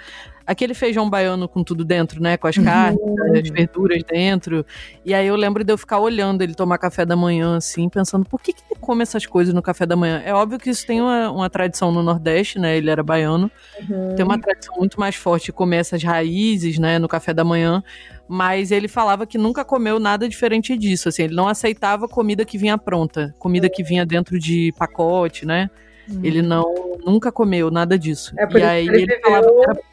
[0.47, 2.37] aquele feijão baiano com tudo dentro, né?
[2.37, 2.65] Com as uhum.
[2.65, 3.01] carnes,
[3.35, 4.65] as verduras dentro.
[5.05, 8.25] E aí eu lembro de eu ficar olhando ele tomar café da manhã, assim, pensando,
[8.25, 10.23] por que, que ele come essas coisas no café da manhã?
[10.25, 12.77] É óbvio que isso tem uma, uma tradição no Nordeste, né?
[12.77, 13.51] Ele era baiano.
[13.89, 14.15] Uhum.
[14.15, 17.83] Tem uma tradição muito mais forte de comer essas raízes, né, no café da manhã.
[18.29, 21.09] Mas ele falava que nunca comeu nada diferente disso.
[21.09, 25.69] Assim, ele não aceitava comida que vinha pronta, comida que vinha dentro de pacote, né?
[26.11, 26.21] Hum.
[26.23, 28.35] Ele não nunca comeu nada disso.
[28.39, 29.49] É por e aí ele, ele falava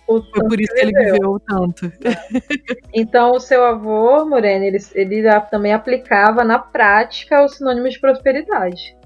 [0.06, 1.91] foi por isso que ele viveu tanto.
[2.93, 8.98] Então o seu avô, Moreno, ele, ele também aplicava na prática o sinônimo de prosperidade.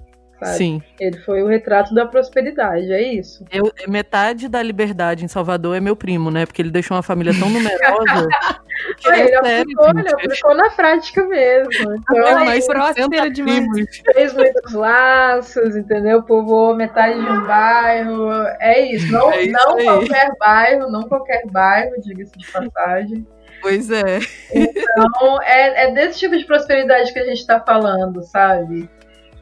[0.43, 0.57] Sabe?
[0.57, 0.81] Sim.
[0.99, 3.45] Ele foi o retrato da prosperidade, é isso.
[3.51, 6.45] Eu, metade da liberdade em Salvador é meu primo, né?
[6.45, 8.27] Porque ele deixou uma família tão numerosa.
[8.97, 11.71] que ele, aplicou, ele aplicou na prática mesmo.
[12.13, 14.01] Então, é mais próspera demais.
[14.13, 16.21] Fez muitos laços, entendeu?
[16.23, 18.29] Povoou metade de um bairro.
[18.59, 19.11] É isso.
[19.11, 23.25] Não, é isso não qualquer bairro, não qualquer bairro, diga-se de passagem.
[23.61, 24.19] Pois é.
[24.53, 28.89] Então, é, é desse tipo de prosperidade que a gente está falando, sabe?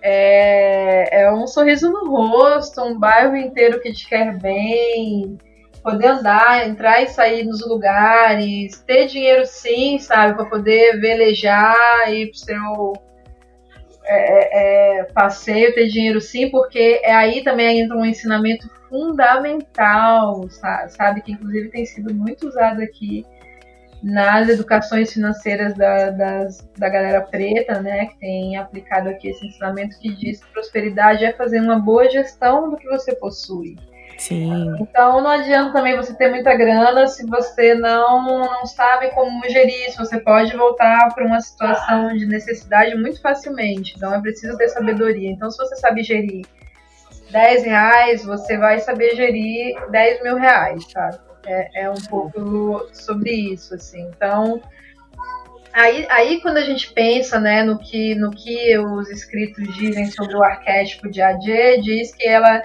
[0.02, 5.38] É, é um sorriso no rosto, um bairro inteiro que te quer bem,
[5.84, 12.30] poder andar, entrar e sair nos lugares, ter dinheiro sim, sabe, para poder velejar, ir
[12.30, 12.94] pro seu
[14.04, 20.48] é, é, passeio, ter dinheiro sim, porque é aí também entra um ensinamento fundamental,
[20.90, 23.26] sabe, que inclusive tem sido muito usado aqui
[24.02, 30.00] nas educações financeiras da, das, da galera preta, né, que tem aplicado aqui esse ensinamento
[30.00, 33.76] que diz que prosperidade é fazer uma boa gestão do que você possui.
[34.18, 34.76] Sim.
[34.80, 39.88] Então não adianta também você ter muita grana se você não, não sabe como gerir
[39.88, 39.98] isso.
[39.98, 43.96] Você pode voltar para uma situação de necessidade muito facilmente.
[43.98, 45.32] Então é preciso ter sabedoria.
[45.32, 46.46] Então se você sabe gerir
[47.32, 51.18] 10 reais, você vai saber gerir 10 mil reais, sabe?
[51.46, 54.02] É, é um pouco sobre isso, assim.
[54.16, 54.62] Então,
[55.74, 60.36] aí, aí quando a gente pensa né, no, que, no que os escritos dizem sobre
[60.36, 62.62] o arquétipo de Adê, diz que ela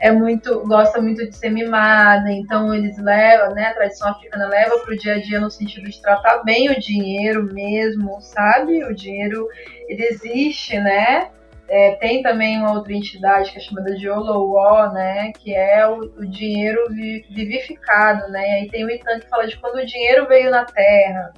[0.00, 4.78] é muito gosta muito de ser mimada, então eles levam, né, a tradição africana leva
[4.78, 8.84] para o dia a dia no sentido de tratar bem o dinheiro mesmo, sabe?
[8.84, 9.48] O dinheiro
[9.88, 11.30] ele existe, né?
[11.70, 15.98] É, tem também uma outra entidade que é chamada de Olowo, né, que é o,
[15.98, 20.26] o, dinheiro vivificado, né, e aí tem o Itan que fala de quando o dinheiro
[20.26, 21.30] veio na Terra.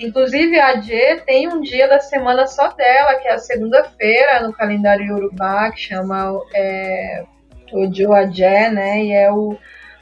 [0.00, 4.54] Inclusive a Adje tem um dia da semana só dela, que é a segunda-feira no
[4.54, 7.24] calendário Yorubá, que chama é,
[7.70, 9.54] o Joadje, né, e é o,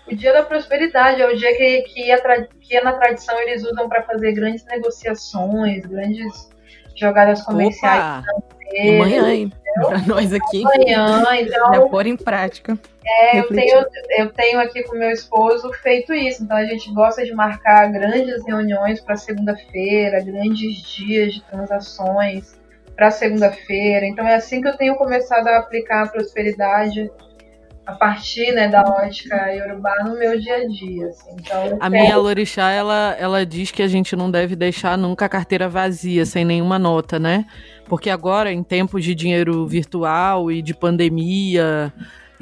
[0.07, 3.89] o dia da prosperidade, é o dia que, que, a, que na tradição eles usam
[3.89, 6.49] para fazer grandes negociações, grandes
[6.95, 8.25] jogadas comerciais.
[8.29, 8.62] Opa!
[8.81, 9.53] Amanhã, hein?
[9.75, 10.63] Para nós aqui.
[10.65, 11.75] Amanhã, então.
[11.75, 12.79] Já pôr em prática.
[13.05, 13.85] É, eu tenho,
[14.19, 16.45] eu tenho aqui com meu esposo feito isso.
[16.45, 22.59] Então a gente gosta de marcar grandes reuniões para segunda-feira, grandes dias de transações
[22.95, 24.07] para segunda-feira.
[24.07, 27.11] Então é assim que eu tenho começado a aplicar a prosperidade
[27.85, 31.09] a partir né, da ótica iorubá no meu dia a dia.
[31.09, 31.31] Assim.
[31.41, 35.29] Então, a minha Lorixá, ela, ela diz que a gente não deve deixar nunca a
[35.29, 37.45] carteira vazia, sem nenhuma nota, né?
[37.87, 41.93] Porque agora, em tempos de dinheiro virtual e de pandemia,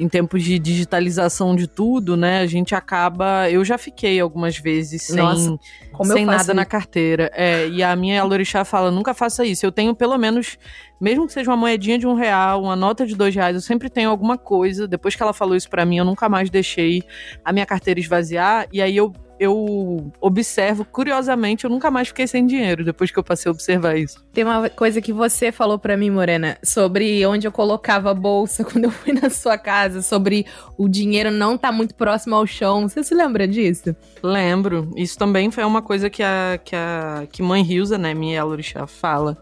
[0.01, 2.39] em tempos de digitalização de tudo, né?
[2.39, 3.47] A gente acaba.
[3.51, 5.59] Eu já fiquei algumas vezes sem, Nossa,
[6.05, 6.53] sem nada isso?
[6.55, 7.29] na carteira.
[7.35, 9.63] É, e a minha Alorixá fala: nunca faça isso.
[9.63, 10.57] Eu tenho pelo menos,
[10.99, 13.91] mesmo que seja uma moedinha de um real, uma nota de dois reais, eu sempre
[13.91, 14.87] tenho alguma coisa.
[14.87, 17.03] Depois que ela falou isso para mim, eu nunca mais deixei
[17.45, 18.67] a minha carteira esvaziar.
[18.73, 23.23] E aí eu eu observo, curiosamente, eu nunca mais fiquei sem dinheiro depois que eu
[23.23, 24.23] passei a observar isso.
[24.31, 28.61] Tem uma coisa que você falou para mim, Morena, sobre onde eu colocava a bolsa
[28.63, 30.45] quando eu fui na sua casa, sobre
[30.77, 32.87] o dinheiro não tá muito próximo ao chão.
[32.87, 33.95] Você se lembra disso?
[34.21, 34.91] Lembro.
[34.95, 38.85] Isso também foi uma coisa que a que a que mãe Hilza, né, minha Elorixá,
[38.85, 39.41] fala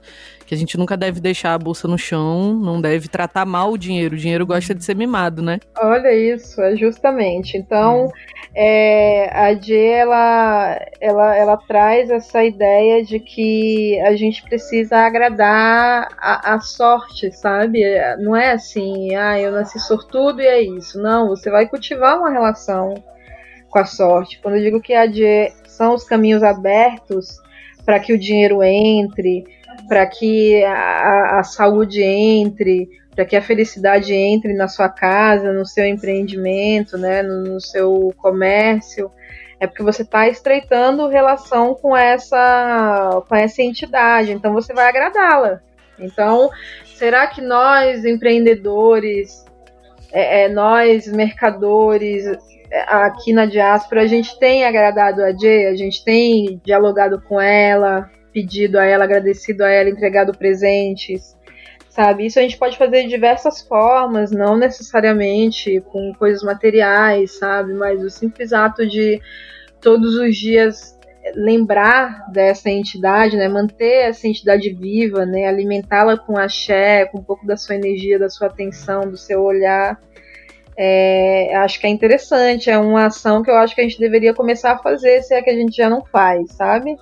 [0.50, 3.78] que a gente nunca deve deixar a bolsa no chão, não deve tratar mal o
[3.78, 4.16] dinheiro.
[4.16, 5.60] O dinheiro gosta de ser mimado, né?
[5.80, 7.56] Olha isso, é justamente.
[7.56, 8.12] Então,
[8.56, 16.08] é, a G ela, ela, ela traz essa ideia de que a gente precisa agradar
[16.18, 17.84] a, a sorte, sabe?
[18.18, 21.00] Não é assim, ah, eu nasci sortudo e é isso.
[21.00, 22.96] Não, você vai cultivar uma relação
[23.70, 24.40] com a sorte.
[24.42, 27.40] Quando eu digo que a G são os caminhos abertos
[27.86, 29.44] para que o dinheiro entre,
[29.88, 35.66] para que a, a saúde entre, para que a felicidade entre na sua casa, no
[35.66, 39.12] seu empreendimento, né, no, no seu comércio,
[39.60, 45.60] é porque você está estreitando relação com essa, com essa entidade, então você vai agradá-la.
[46.00, 46.50] Então,
[46.86, 49.44] será que nós, empreendedores,
[50.14, 52.26] é, é, nós, mercadores,
[52.88, 58.10] aqui na diáspora, a gente tem agradado a Jay, a gente tem dialogado com ela,
[58.34, 61.36] pedido a ela, agradecido a ela, entregado presentes,
[61.90, 62.26] sabe?
[62.26, 67.74] Isso a gente pode fazer de diversas formas, não necessariamente com coisas materiais, sabe?
[67.74, 69.22] Mas o simples ato de
[69.82, 70.98] todos os dias
[71.36, 77.46] lembrar dessa entidade, né, manter essa entidade viva, né, alimentá-la com axé, com um pouco
[77.46, 80.00] da sua energia, da sua atenção, do seu olhar,
[80.82, 84.34] é, acho que é interessante, é uma ação que eu acho que a gente deveria
[84.34, 86.96] começar a fazer, se é que a gente já não faz, sabe?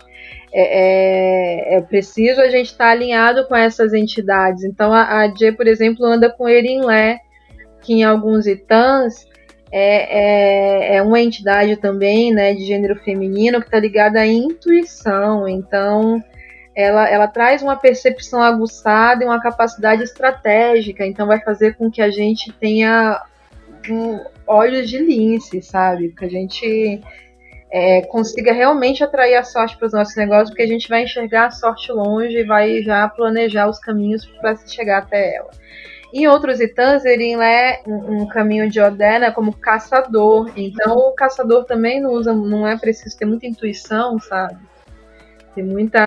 [0.51, 4.63] É, é, é preciso a gente estar tá alinhado com essas entidades.
[4.63, 7.19] Então a, a Jê, por exemplo, anda com Erinlé,
[7.83, 9.27] que em alguns itãs
[9.71, 15.47] é, é, é, uma entidade também né, de gênero feminino que está ligada à intuição.
[15.47, 16.23] Então,
[16.75, 21.05] ela, ela traz uma percepção aguçada e uma capacidade estratégica.
[21.05, 23.21] Então, vai fazer com que a gente tenha
[23.93, 26.09] um, olhos de lince, sabe?
[26.09, 27.01] Que a gente
[27.71, 31.47] é, consiga realmente atrair a sorte para os nossos negócios, porque a gente vai enxergar
[31.47, 35.49] a sorte longe e vai já planejar os caminhos para se chegar até ela.
[36.13, 40.49] Em outros itãs, ele é um, caminho de Odena como caçador.
[40.55, 44.57] Então, o caçador também não usa, não é preciso ter muita intuição, sabe?
[45.53, 46.05] Ter muita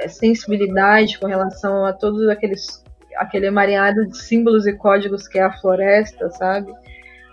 [0.00, 2.82] é, sensibilidade com relação a todos aqueles
[3.16, 6.72] aquele emaranhado de símbolos e códigos que é a floresta, sabe?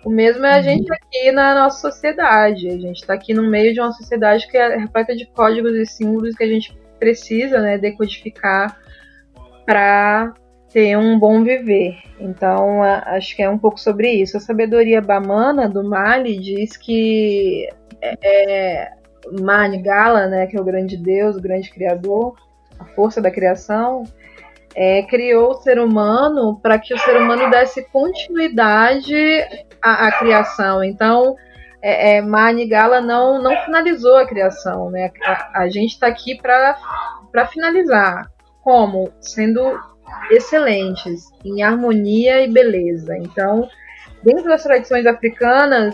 [0.04, 0.96] O mesmo é a gente uhum.
[0.96, 2.68] aqui na nossa sociedade.
[2.68, 5.86] A gente está aqui no meio de uma sociedade que é repleta de códigos e
[5.86, 8.78] símbolos que a gente precisa né, decodificar
[9.66, 10.34] para
[10.72, 11.98] ter um bom viver.
[12.20, 14.38] Então, acho que é um pouco sobre isso.
[14.38, 17.68] A sabedoria bamana do Mali diz que
[18.02, 18.92] é, é
[19.42, 22.36] Mani Gala, né, que é o grande Deus, o grande Criador,
[22.80, 24.04] a força da criação,
[24.82, 29.14] é, criou o ser humano para que o ser humano desse continuidade
[29.82, 30.82] à, à criação.
[30.82, 31.36] Então,
[31.82, 35.12] é, é, Mani Gala não, não finalizou a criação, né?
[35.26, 38.32] A, a gente está aqui para finalizar.
[38.64, 39.12] Como?
[39.20, 39.78] Sendo
[40.32, 43.18] excelentes em harmonia e beleza.
[43.18, 43.68] Então,
[44.24, 45.94] dentro das tradições africanas,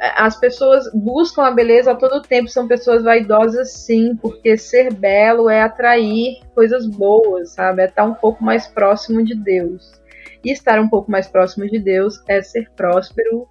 [0.00, 5.50] as pessoas buscam a beleza a todo tempo, são pessoas vaidosas sim, porque ser belo
[5.50, 7.82] é atrair coisas boas, sabe?
[7.82, 10.00] É estar um pouco mais próximo de Deus.
[10.42, 13.46] E estar um pouco mais próximo de Deus é ser próspero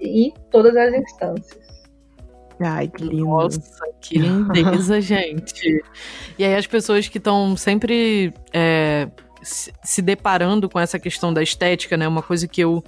[0.00, 1.82] em todas as instâncias.
[2.58, 3.26] Ai, que lindo.
[3.26, 3.60] Nossa,
[4.00, 5.84] que lindeza, gente.
[6.38, 9.10] E aí as pessoas que estão sempre é,
[9.42, 12.08] se deparando com essa questão da estética, né?
[12.08, 12.82] Uma coisa que eu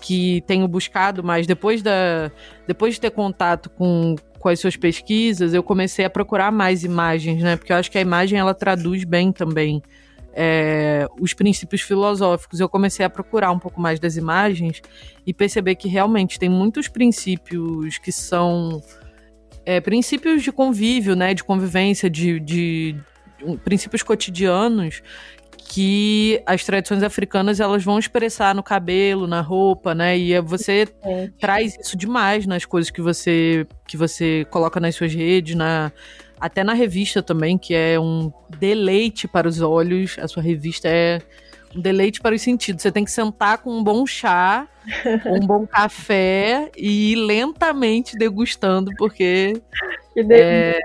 [0.00, 2.30] que tenho buscado mais depois da
[2.66, 7.42] depois de ter contato com, com as suas pesquisas, eu comecei a procurar mais imagens,
[7.42, 7.56] né?
[7.56, 9.82] Porque eu acho que a imagem ela traduz bem também
[10.38, 12.60] é, os princípios filosóficos.
[12.60, 14.82] Eu comecei a procurar um pouco mais das imagens
[15.26, 18.82] e perceber que realmente tem muitos princípios que são
[19.64, 21.32] é, princípios de convívio, né?
[21.32, 22.96] De convivência, de, de
[23.64, 25.02] princípios cotidianos
[25.68, 30.16] que as tradições africanas elas vão expressar no cabelo, na roupa, né?
[30.16, 31.28] E você é.
[31.38, 35.92] traz isso demais nas coisas que você que você coloca nas suas redes, na
[36.40, 40.16] até na revista também, que é um deleite para os olhos.
[40.18, 41.20] A sua revista é
[41.74, 42.82] um deleite para os sentidos.
[42.82, 44.68] Você tem que sentar com um bom chá,
[45.26, 49.60] um bom café e ir lentamente degustando, porque
[50.30, 50.80] é,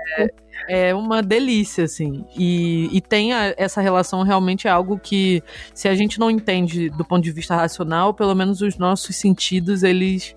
[0.68, 2.24] é uma delícia, assim.
[2.36, 5.42] E, e tem a, essa relação realmente é algo que,
[5.74, 9.82] se a gente não entende do ponto de vista racional, pelo menos os nossos sentidos,
[9.82, 10.34] eles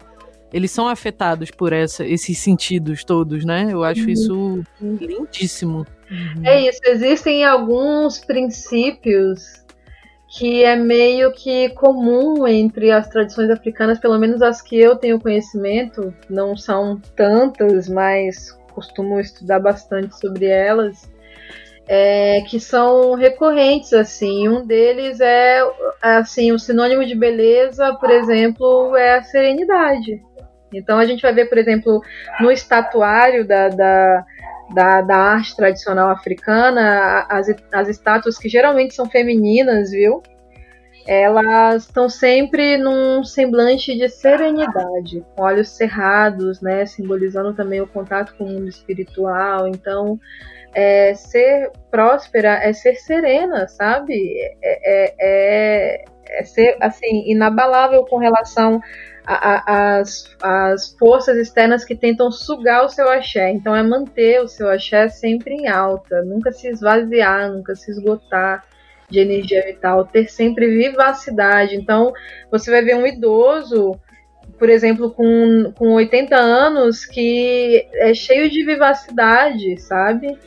[0.53, 3.67] eles são afetados por essa, esses sentidos todos, né?
[3.69, 4.09] Eu acho uhum.
[4.09, 5.86] isso lindíssimo.
[6.09, 6.45] Uhum.
[6.45, 9.65] É isso, existem alguns princípios
[10.38, 15.19] que é meio que comum entre as tradições africanas, pelo menos as que eu tenho
[15.19, 21.09] conhecimento, não são tantas, mas costumo estudar bastante sobre elas,
[21.88, 24.49] é, que são recorrentes assim.
[24.49, 25.61] Um deles é
[26.01, 30.21] assim o sinônimo de beleza, por exemplo, é a serenidade.
[30.73, 32.01] Então a gente vai ver, por exemplo,
[32.41, 34.26] no estatuário da, da,
[34.73, 40.21] da, da arte tradicional africana, as, as estátuas que geralmente são femininas, viu?
[41.06, 48.34] Elas estão sempre num semblante de serenidade, com olhos cerrados, né, simbolizando também o contato
[48.36, 49.68] com o mundo espiritual.
[49.68, 50.20] Então,
[50.74, 54.14] é, ser próspera é ser serena, sabe?
[54.64, 58.82] É, é, é, é ser assim inabalável com relação
[59.28, 63.51] às forças externas que tentam sugar o seu axé.
[63.51, 68.64] Então, é manter o seu axé sempre em alta, nunca se esvaziar, nunca se esgotar
[69.10, 71.76] de energia vital, ter sempre vivacidade.
[71.76, 72.14] Então,
[72.51, 73.99] você vai ver um idoso
[74.58, 80.38] por exemplo, com, com 80 anos, que é cheio de vivacidade, sabe?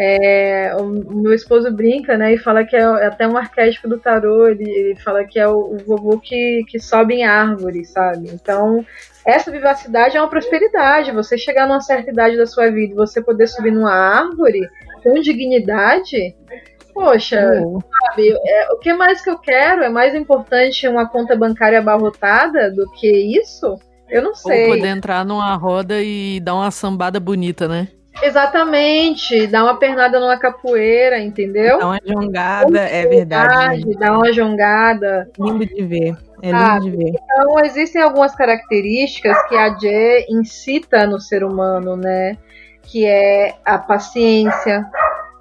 [0.00, 3.98] É, o, meu esposo brinca, né, e fala que é, é até um arquétipo do
[3.98, 8.30] tarô, ele, ele fala que é o, o, vovô que, que sobe em árvore, sabe?
[8.32, 8.86] Então,
[9.26, 11.10] essa vivacidade é uma prosperidade.
[11.10, 14.60] Você chegar numa certa idade da sua vida e você poder subir numa árvore
[15.02, 16.36] com dignidade,
[16.98, 17.78] poxa, uhum.
[17.80, 19.84] sabe, é, o que mais que eu quero?
[19.84, 23.78] É mais importante uma conta bancária abarrotada do que isso?
[24.10, 24.64] Eu não sei.
[24.64, 27.88] Ou poder entrar numa roda e dar uma sambada bonita, né?
[28.20, 31.78] Exatamente, dá uma pernada numa capoeira, entendeu?
[31.78, 33.96] Dá uma jongada, é verdade.
[33.96, 35.30] Dá uma jongada.
[35.38, 36.16] Lindo de ver.
[36.42, 37.12] É lindo ah, de ver.
[37.14, 42.36] Então, existem algumas características que a Jé incita no ser humano, né?
[42.82, 44.84] Que é a paciência,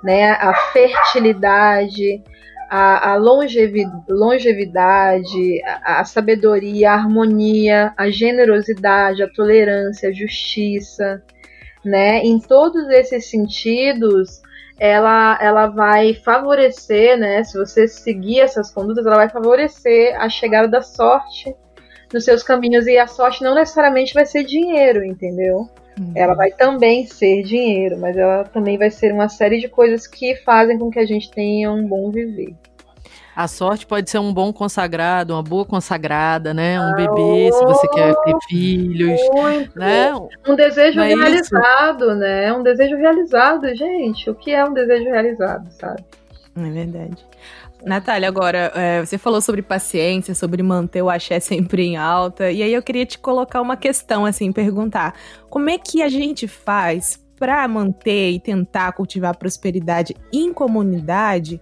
[0.08, 0.32] né?
[0.32, 2.24] A fertilidade,
[2.70, 11.22] a, a longevidade, a, a sabedoria, a harmonia, a generosidade, a tolerância, a justiça
[11.88, 12.20] né?
[12.20, 14.42] Em todos esses sentidos,
[14.78, 17.44] ela, ela vai favorecer, né?
[17.44, 21.56] Se você seguir essas condutas, ela vai favorecer a chegada da sorte
[22.14, 22.86] nos seus caminhos.
[22.88, 25.68] E a sorte não necessariamente vai ser dinheiro, entendeu?
[26.00, 26.12] Uhum.
[26.16, 30.36] Ela vai também ser dinheiro, mas ela também vai ser uma série de coisas que
[30.36, 32.56] fazem com que a gente tenha um bom viver.
[33.36, 36.82] A sorte pode ser um bom consagrado, uma boa consagrada, né?
[36.82, 39.78] Um bebê, se você quer ter filhos, muito.
[39.78, 40.12] né?
[40.48, 42.16] Um desejo é realizado, isso?
[42.16, 42.52] né?
[42.52, 44.28] Um desejo realizado, gente.
[44.28, 46.04] O que é um desejo realizado, sabe?
[46.56, 47.28] É verdade.
[47.86, 52.64] Natália, agora, é, você falou sobre paciência, sobre manter o axé sempre em alta, e
[52.64, 55.14] aí eu queria te colocar uma questão, assim, perguntar:
[55.50, 61.62] como é que a gente faz para manter e tentar cultivar prosperidade em comunidade?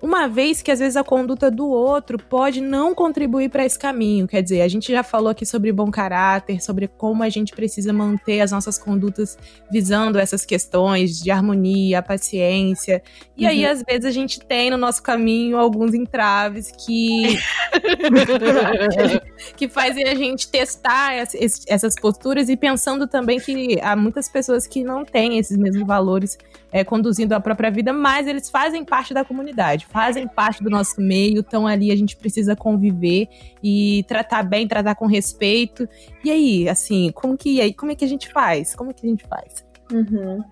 [0.00, 4.28] Uma vez que às vezes a conduta do outro pode não contribuir para esse caminho.
[4.28, 7.92] Quer dizer, a gente já falou aqui sobre bom caráter, sobre como a gente precisa
[7.92, 9.36] manter as nossas condutas
[9.70, 13.02] visando essas questões de harmonia, paciência.
[13.36, 13.50] E uhum.
[13.50, 17.38] aí, às vezes, a gente tem no nosso caminho alguns entraves que.
[19.56, 24.84] que fazem a gente testar essas posturas e pensando também que há muitas pessoas que
[24.84, 26.38] não têm esses mesmos valores
[26.70, 31.00] é, conduzindo a própria vida, mas eles fazem parte da comunidade fazem parte do nosso
[31.00, 33.28] meio, estão ali, a gente precisa conviver
[33.62, 35.88] e tratar bem, tratar com respeito.
[36.24, 38.74] E aí, assim, como que aí, como é que a gente faz?
[38.74, 39.66] Como é que a gente faz?
[39.92, 40.44] Uhum.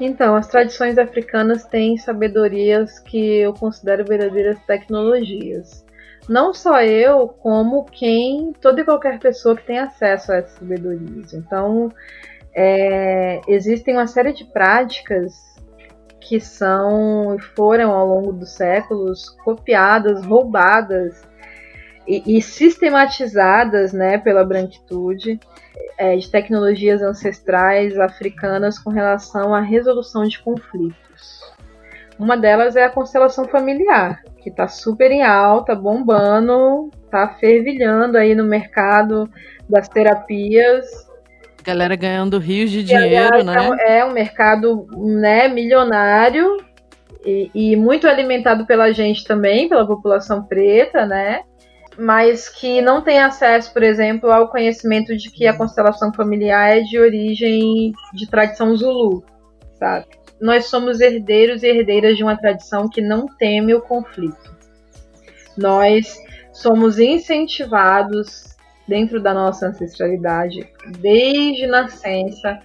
[0.00, 5.84] Então, as tradições africanas têm sabedorias que eu considero verdadeiras tecnologias.
[6.28, 11.32] Não só eu, como quem, toda e qualquer pessoa que tem acesso a essas sabedorias.
[11.32, 11.90] Então,
[12.54, 15.55] é, existem uma série de práticas
[16.28, 21.22] que são foram ao longo dos séculos copiadas, roubadas
[22.06, 25.38] e, e sistematizadas, né, pela branquitude
[25.96, 31.40] é, de tecnologias ancestrais africanas com relação à resolução de conflitos.
[32.18, 38.34] Uma delas é a constelação familiar, que está super em alta, bombando, está fervilhando aí
[38.34, 39.30] no mercado
[39.68, 41.05] das terapias
[41.66, 43.68] Galera ganhando rios de dinheiro, né?
[43.88, 46.64] É um mercado né, milionário
[47.24, 51.42] e, e, muito alimentado pela gente também, pela população preta, né?
[51.98, 56.80] Mas que não tem acesso, por exemplo, ao conhecimento de que a constelação familiar é
[56.82, 59.24] de origem de tradição Zulu,
[59.76, 60.06] sabe?
[60.40, 64.54] Nós somos herdeiros e herdeiras de uma tradição que não teme o conflito.
[65.56, 66.16] Nós
[66.52, 68.55] somos incentivados
[68.88, 70.68] dentro da nossa ancestralidade
[71.00, 72.58] desde nascença,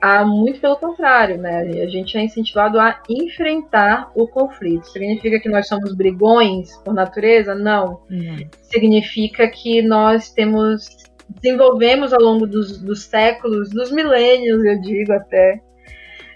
[0.00, 1.60] a muito pelo contrário, né?
[1.82, 4.86] A gente é incentivado a enfrentar o conflito.
[4.86, 7.54] Significa que nós somos brigões por natureza?
[7.54, 8.00] Não.
[8.10, 8.46] Uhum.
[8.62, 15.60] Significa que nós temos desenvolvemos ao longo dos, dos séculos, dos milênios, eu digo até,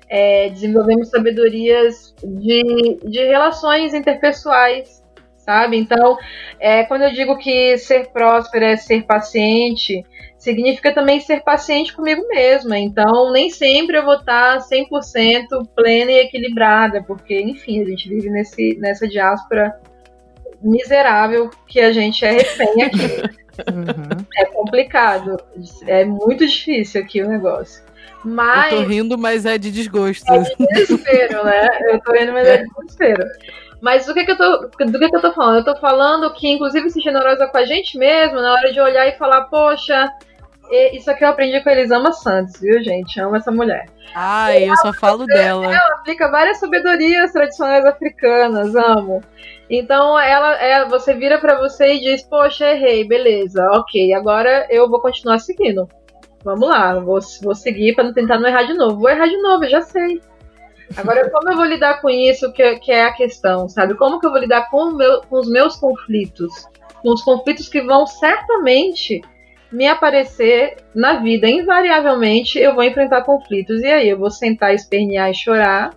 [0.08, 4.99] é, desenvolvemos sabedorias de, de relações interpessoais
[5.50, 5.76] sabe?
[5.76, 6.16] Então,
[6.60, 10.04] é, quando eu digo que ser próspera é ser paciente,
[10.38, 12.78] significa também ser paciente comigo mesma.
[12.78, 18.30] Então, nem sempre eu vou estar 100% plena e equilibrada, porque, enfim, a gente vive
[18.30, 19.76] nesse, nessa diáspora
[20.62, 23.40] miserável que a gente é refém aqui.
[23.60, 24.24] Uhum.
[24.38, 25.36] É complicado,
[25.86, 27.82] é muito difícil aqui o negócio.
[28.24, 28.72] Mas...
[28.72, 30.32] Eu tô rindo, mas é de desgosto.
[30.32, 31.68] É de desespero, né?
[31.90, 33.24] Eu tô rindo, mas é de desespero.
[33.80, 35.58] Mas do que, que eu tô, do que, que eu tô falando?
[35.58, 39.06] Eu tô falando que, inclusive, ser generosa com a gente mesmo, na hora de olhar
[39.08, 40.08] e falar, poxa,
[40.92, 43.20] isso aqui eu aprendi com a Elisama Santos, viu, gente?
[43.20, 43.86] Amo essa mulher.
[44.14, 45.64] Ai, eu só falo dela.
[45.64, 49.22] Ela aplica várias sabedorias tradicionais africanas, amo.
[49.68, 54.88] Então ela, é, você vira para você e diz, poxa, errei, beleza, ok, agora eu
[54.90, 55.88] vou continuar seguindo.
[56.42, 58.98] Vamos lá, vou, vou seguir para não tentar não errar de novo.
[58.98, 60.20] Vou errar de novo, eu já sei.
[60.96, 63.94] Agora, como eu vou lidar com isso, que, que é a questão, sabe?
[63.94, 66.52] Como que eu vou lidar com, meu, com os meus conflitos?
[67.02, 69.22] Com os conflitos que vão certamente
[69.70, 71.48] me aparecer na vida.
[71.48, 73.80] Invariavelmente, eu vou enfrentar conflitos.
[73.82, 75.94] E aí, eu vou sentar, espernear e chorar?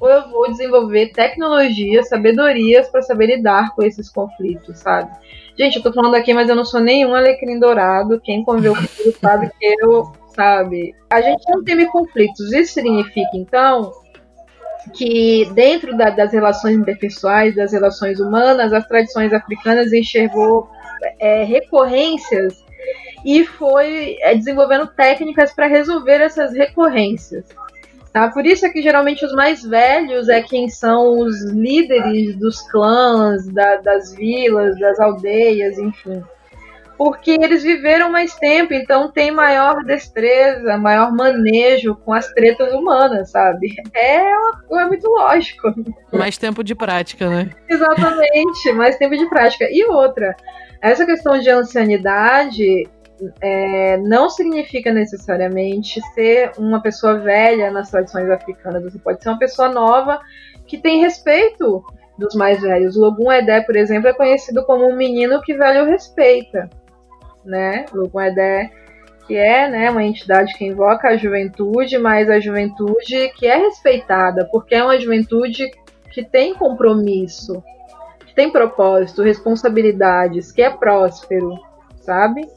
[0.00, 5.10] Ou eu vou desenvolver tecnologias, sabedorias para saber lidar com esses conflitos, sabe?
[5.58, 8.20] Gente, eu tô falando aqui, mas eu não sou nenhum alecrim dourado.
[8.20, 10.94] Quem conviveu comigo sabe que eu, sabe?
[11.10, 12.52] A gente não teme conflitos.
[12.52, 13.90] Isso significa, então,
[14.94, 20.68] que dentro da, das relações interpessoais, das relações humanas, as tradições africanas enxergou
[21.18, 22.64] é, recorrências
[23.24, 27.44] e foi é, desenvolvendo técnicas para resolver essas recorrências.
[28.12, 28.30] Tá?
[28.30, 33.46] Por isso é que geralmente os mais velhos é quem são os líderes dos clãs,
[33.48, 36.22] da, das vilas, das aldeias, enfim
[36.96, 43.30] porque eles viveram mais tempo, então tem maior destreza, maior manejo com as tretas humanas,
[43.30, 43.74] sabe?
[43.94, 45.74] É, é muito lógico.
[46.12, 47.50] Mais tempo de prática, né?
[47.68, 49.66] Exatamente, mais tempo de prática.
[49.70, 50.34] E outra,
[50.80, 52.88] essa questão de ancianidade
[53.40, 58.82] é, não significa necessariamente ser uma pessoa velha nas tradições africanas.
[58.82, 60.20] Você pode ser uma pessoa nova
[60.66, 61.84] que tem respeito
[62.18, 62.96] dos mais velhos.
[62.96, 66.68] Logun Edé, por exemplo, é conhecido como um menino que velho respeita
[67.46, 67.86] né?
[67.92, 68.70] Luguedé,
[69.26, 74.48] que é né, uma entidade que invoca a juventude, mas a juventude que é respeitada,
[74.50, 75.70] porque é uma juventude
[76.12, 77.62] que tem compromisso,
[78.24, 81.58] que tem propósito, responsabilidades, que é próspero,
[82.00, 82.48] sabe?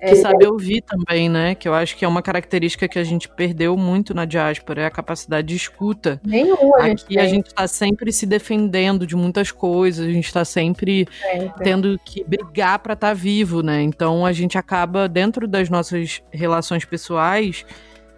[0.00, 1.54] Que é, sabe ouvir também, né?
[1.54, 4.86] Que eu acho que é uma característica que a gente perdeu muito na diáspora, é
[4.86, 6.20] a capacidade de escuta.
[6.24, 11.06] Nenhuma, Aqui a gente está sempre se defendendo de muitas coisas, a gente está sempre,
[11.20, 13.82] sempre, tendo que brigar para estar tá vivo, né?
[13.82, 17.66] Então a gente acaba, dentro das nossas relações pessoais,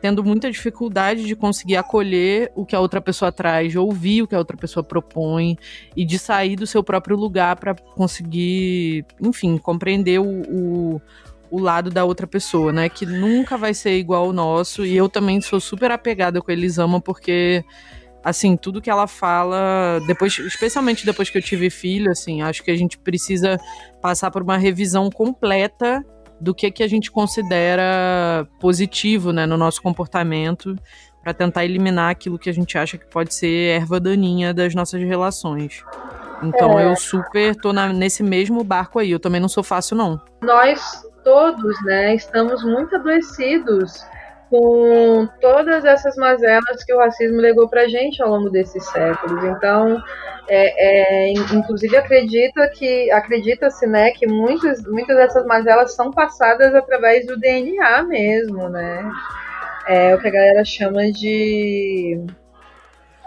[0.02, 4.26] tendo muita dificuldade de conseguir acolher o que a outra pessoa traz, de ouvir o
[4.26, 5.56] que a outra pessoa propõe
[5.96, 11.00] e de sair do seu próprio lugar para conseguir, enfim, compreender o, o
[11.52, 12.88] o lado da outra pessoa, né?
[12.88, 14.86] Que nunca vai ser igual ao nosso.
[14.86, 17.62] E eu também sou super apegada com a Elisama, porque
[18.24, 22.70] assim, tudo que ela fala, depois, especialmente depois que eu tive filho, assim, acho que
[22.70, 23.58] a gente precisa
[24.00, 26.02] passar por uma revisão completa
[26.40, 30.74] do que que a gente considera positivo, né, no nosso comportamento,
[31.22, 35.02] para tentar eliminar aquilo que a gente acha que pode ser erva daninha das nossas
[35.02, 35.84] relações.
[36.42, 36.86] Então é.
[36.86, 39.10] eu super tô na, nesse mesmo barco aí.
[39.10, 40.20] Eu também não sou fácil, não.
[40.42, 44.04] Nós todos, né, estamos muito adoecidos
[44.52, 49.42] com todas essas mazelas que o racismo legou para a gente ao longo desses séculos.
[49.44, 50.02] Então,
[50.46, 57.26] é, é, inclusive acredita que acredita-se, né, que muitas muitas dessas mazelas são passadas através
[57.26, 59.10] do DNA mesmo, né?
[59.88, 62.20] É o que a galera chama de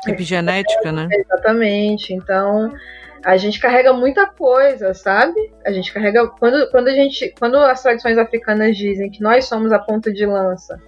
[0.07, 1.07] epigenética, né?
[1.11, 2.13] Exatamente.
[2.13, 2.71] Então,
[3.25, 5.51] a gente carrega muita coisa, sabe?
[5.65, 9.71] A gente carrega quando, quando a gente, quando as tradições africanas dizem que nós somos
[9.71, 10.79] a ponta de lança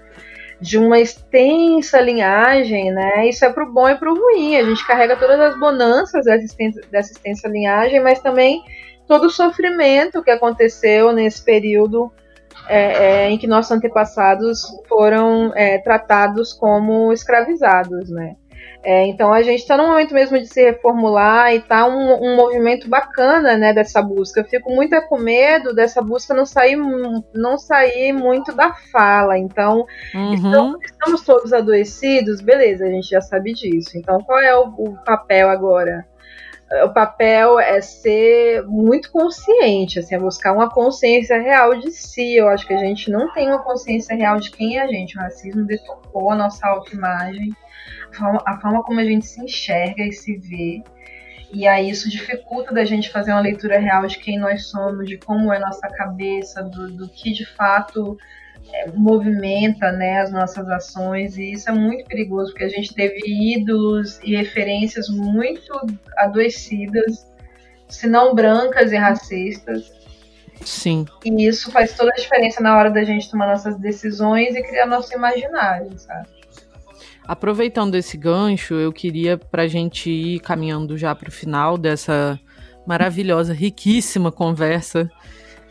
[0.59, 3.27] de uma extensa linhagem, né?
[3.27, 4.55] Isso é pro bom e pro ruim.
[4.55, 8.63] A gente carrega todas as bonanças dessa extensa, dessa extensa linhagem, mas também
[9.07, 12.11] todo o sofrimento que aconteceu nesse período
[12.67, 18.35] é, é, em que nossos antepassados foram é, tratados como escravizados, né?
[18.87, 22.37] É, então a gente está no momento mesmo de se reformular e tá um, um,
[22.37, 24.39] movimento bacana, né, dessa busca.
[24.39, 26.77] Eu fico muito com medo dessa busca não sair,
[27.33, 29.37] não sair muito da fala.
[29.37, 29.85] Então,
[30.15, 30.33] uhum.
[30.33, 33.97] estamos, estamos, todos adoecidos, beleza, a gente já sabe disso.
[33.97, 36.05] Então, qual é o, o papel agora?
[36.85, 42.37] O papel é ser muito consciente, assim, é buscar uma consciência real de si.
[42.37, 45.17] Eu acho que a gente não tem uma consciência real de quem é a gente.
[45.17, 47.53] O racismo detocou a nossa autoimagem
[48.17, 50.83] forma, a forma como a gente se enxerga e se vê.
[51.51, 55.17] E aí isso dificulta da gente fazer uma leitura real de quem nós somos, de
[55.17, 58.17] como é nossa cabeça, do, do que de fato
[58.73, 61.37] é, movimenta né, as nossas ações.
[61.37, 65.73] E isso é muito perigoso, porque a gente teve ídolos e referências muito
[66.17, 67.25] adoecidas,
[67.87, 69.95] se não brancas e racistas.
[70.61, 71.05] Sim.
[71.23, 74.85] E isso faz toda a diferença na hora da gente tomar nossas decisões e criar
[74.85, 76.36] nosso imaginário, sabe?
[77.27, 82.39] Aproveitando esse gancho, eu queria para a gente ir caminhando já para o final dessa
[82.85, 85.11] maravilhosa, riquíssima conversa.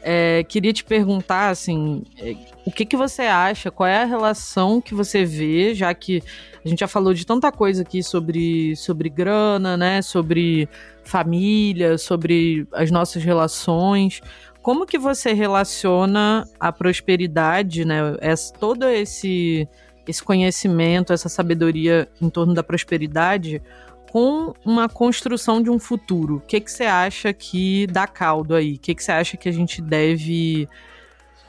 [0.09, 4.81] é, queria te perguntar, assim, é, o que, que você acha, qual é a relação
[4.81, 6.23] que você vê, já que
[6.65, 10.69] a gente já falou de tanta coisa aqui sobre, sobre grana, né, sobre
[11.03, 14.21] família, sobre as nossas relações,
[14.63, 19.67] como que você relaciona a prosperidade, né, essa, todo esse,
[20.07, 23.63] esse conhecimento, essa sabedoria em torno da prosperidade
[24.11, 26.37] com uma construção de um futuro.
[26.37, 28.75] O que, que você acha que dá caldo aí?
[28.75, 30.69] O que, que você acha que a gente deve.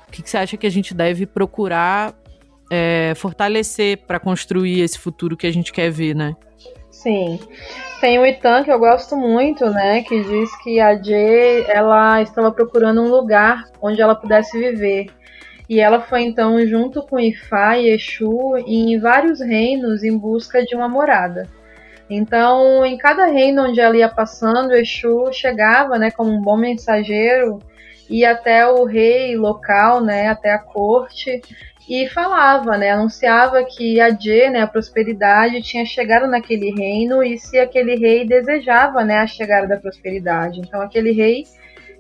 [0.08, 2.14] O que, que você acha que a gente deve procurar
[2.70, 6.36] é, fortalecer para construir esse futuro que a gente quer ver, né?
[6.92, 7.40] Sim.
[8.02, 12.52] Tem o Itan que eu gosto muito, né, que diz que a Jay, ela estava
[12.52, 15.08] procurando um lugar onde ela pudesse viver.
[15.70, 20.76] E ela foi então junto com Ifá e Exu em vários reinos em busca de
[20.76, 21.48] uma morada.
[22.10, 27.60] Então, em cada reino onde ela ia passando, Exu chegava, né, como um bom mensageiro,
[28.10, 31.42] ia até o rei local, né, até a corte,
[31.90, 37.38] e falava, né, anunciava que a Dje, né, a prosperidade, tinha chegado naquele reino e
[37.38, 40.60] se aquele rei desejava, né, a chegada da prosperidade.
[40.60, 41.44] Então, aquele rei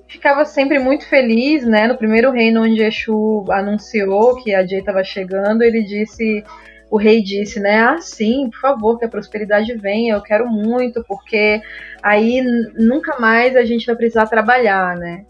[0.08, 5.04] ficava sempre muito feliz, né, no primeiro reino onde Exu anunciou que a Dje estava
[5.04, 6.44] chegando, ele disse
[6.90, 7.82] o rei disse, né?
[7.82, 11.62] Ah, sim, por favor, que a prosperidade venha, eu quero muito, porque
[12.02, 12.42] aí
[12.76, 15.26] nunca mais a gente vai precisar trabalhar, né?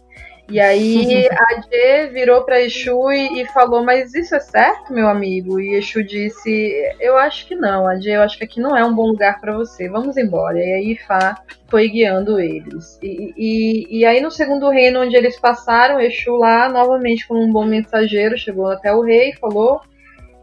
[0.49, 5.07] E aí a Dê virou para Exu e, e, falou: Mas isso é certo, meu
[5.07, 5.59] amigo?
[5.59, 8.83] E Exu disse: Eu acho que não, a Dê, eu acho que aqui não é
[8.83, 10.57] um bom lugar para você, vamos embora.
[10.57, 12.97] E aí Fá foi guiando eles.
[13.01, 17.51] E, e, e, aí no segundo reino onde eles passaram, Exu lá, novamente como um
[17.51, 19.81] bom mensageiro, chegou até o rei e falou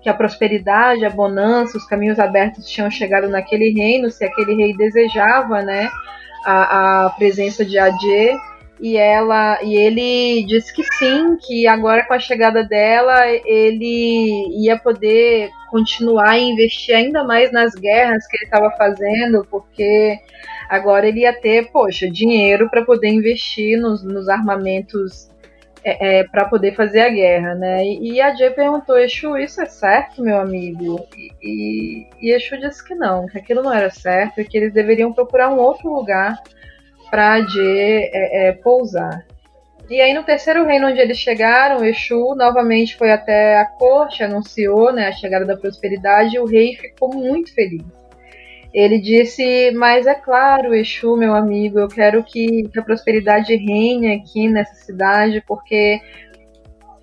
[0.04, 4.76] que a prosperidade, a bonança, os caminhos abertos tinham chegado naquele reino, se aquele rei
[4.76, 5.90] desejava, né,
[6.44, 8.36] a, a presença de Adê,
[8.80, 14.78] e ela e ele disse que sim, que agora com a chegada dela ele ia
[14.78, 20.18] poder continuar a investir ainda mais nas guerras que ele estava fazendo, porque
[20.68, 25.30] agora ele ia ter, poxa, dinheiro para poder investir nos, nos armamentos
[25.84, 27.84] é, é, para poder fazer a guerra, né?
[27.84, 31.06] E, e a Jay perguntou, Exu, isso é certo, meu amigo?
[31.16, 34.72] E, e, e Exu disse que não, que aquilo não era certo e que eles
[34.72, 36.38] deveriam procurar um outro lugar
[37.14, 39.24] para a Jay é, é, pousar.
[39.88, 44.92] E aí no terceiro reino onde eles chegaram, Exu novamente foi até a corte, anunciou
[44.92, 47.84] né, a chegada da prosperidade e o rei ficou muito feliz.
[48.72, 54.12] Ele disse: Mas é claro, Exu, meu amigo, eu quero que, que a prosperidade reine
[54.14, 56.00] aqui nessa cidade, porque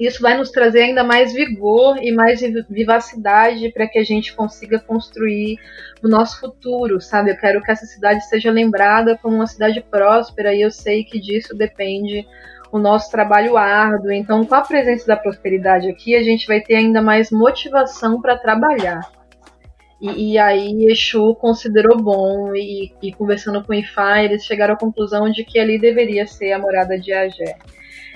[0.06, 4.80] isso vai nos trazer ainda mais vigor e mais vivacidade para que a gente consiga
[4.80, 5.58] construir
[6.04, 7.32] o nosso futuro, sabe?
[7.32, 11.20] Eu quero que essa cidade seja lembrada como uma cidade próspera e eu sei que
[11.20, 12.26] disso depende
[12.72, 14.12] o nosso trabalho árduo.
[14.12, 18.38] Então, com a presença da prosperidade aqui, a gente vai ter ainda mais motivação para
[18.38, 19.02] trabalhar.
[20.02, 25.30] E, e, aí Exu considerou bom e, e, conversando com Ifá, eles chegaram à conclusão
[25.30, 27.56] de que ali deveria ser a morada de Agé.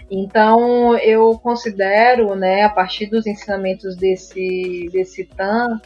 [0.10, 5.80] Então eu considero, né, a partir dos ensinamentos desse, desse Tan,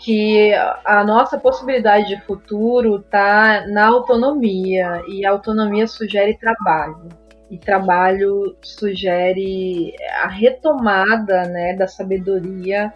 [0.00, 0.52] que
[0.84, 7.08] a nossa possibilidade de futuro está na autonomia, e a autonomia sugere trabalho.
[7.50, 12.92] E trabalho sugere a retomada né, da sabedoria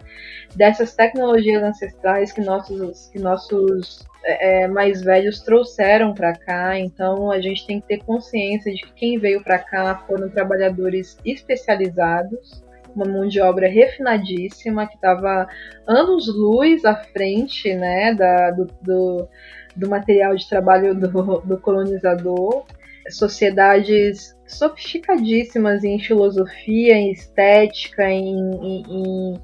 [0.55, 6.77] dessas tecnologias ancestrais que nossos, que nossos é, é mais velhos trouxeram para cá.
[6.79, 11.17] Então a gente tem que ter consciência de que quem veio para cá foram trabalhadores
[11.25, 12.63] especializados,
[12.95, 15.47] uma mão de obra refinadíssima que estava
[15.87, 19.27] anos-luz à frente né, da, do, do,
[19.75, 22.65] do material de trabalho do, do colonizador
[23.09, 29.41] sociedades sofisticadíssimas em filosofia, em estética, em, em, em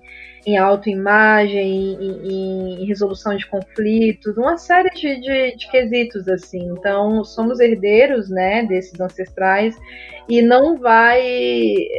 [0.58, 6.72] autoimagem, em, em, resolução de conflitos, uma série de, de, de, quesitos assim.
[6.72, 9.76] Então, somos herdeiros, né, desses ancestrais
[10.28, 11.24] e não vai,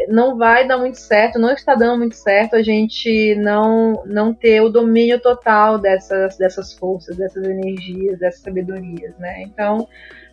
[0.09, 4.61] não vai dar muito certo, não está dando muito certo a gente não, não ter
[4.61, 9.43] o domínio total dessas, dessas forças, dessas energias, dessas sabedorias, né?
[9.43, 9.87] Então,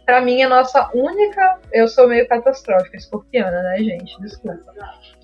[0.09, 1.59] para mim, a nossa única.
[1.71, 4.19] Eu sou meio catastrófica, escorpiana, né, gente?
[4.19, 4.73] Desculpa.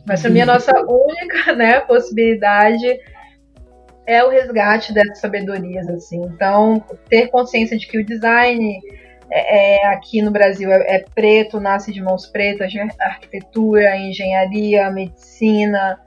[0.06, 3.00] Mas para mim, nossa única né, possibilidade
[4.06, 6.22] é o resgate dessas sabedorias, assim.
[6.22, 8.80] Então, ter consciência de que o design
[9.32, 16.00] é, é aqui no Brasil é, é, preto, nasce de mãos pretas, arquitetura, engenharia, medicina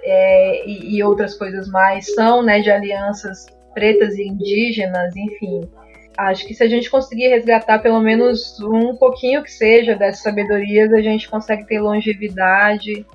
[0.00, 5.68] é, e, e, outras coisas mais são né, de alianças pretas e indígenas, enfim
[6.16, 10.92] acho que se a gente conseguir resgatar pelo menos um pouquinho que seja dessas sabedorias,
[10.92, 13.06] a gente consegue ter longevidade,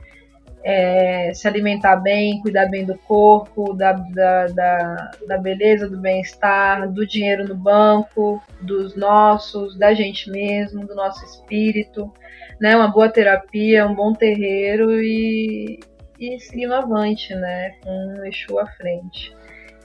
[0.63, 6.91] é, se alimentar bem, cuidar bem do corpo, da, da, da, da beleza, do bem-estar,
[6.91, 12.11] do dinheiro no banco, dos nossos, da gente mesmo, do nosso espírito,
[12.59, 12.75] né?
[12.75, 15.79] Uma boa terapia, um bom terreiro e,
[16.19, 17.75] e seguindo avante, né?
[17.81, 19.33] Com o Exu à frente.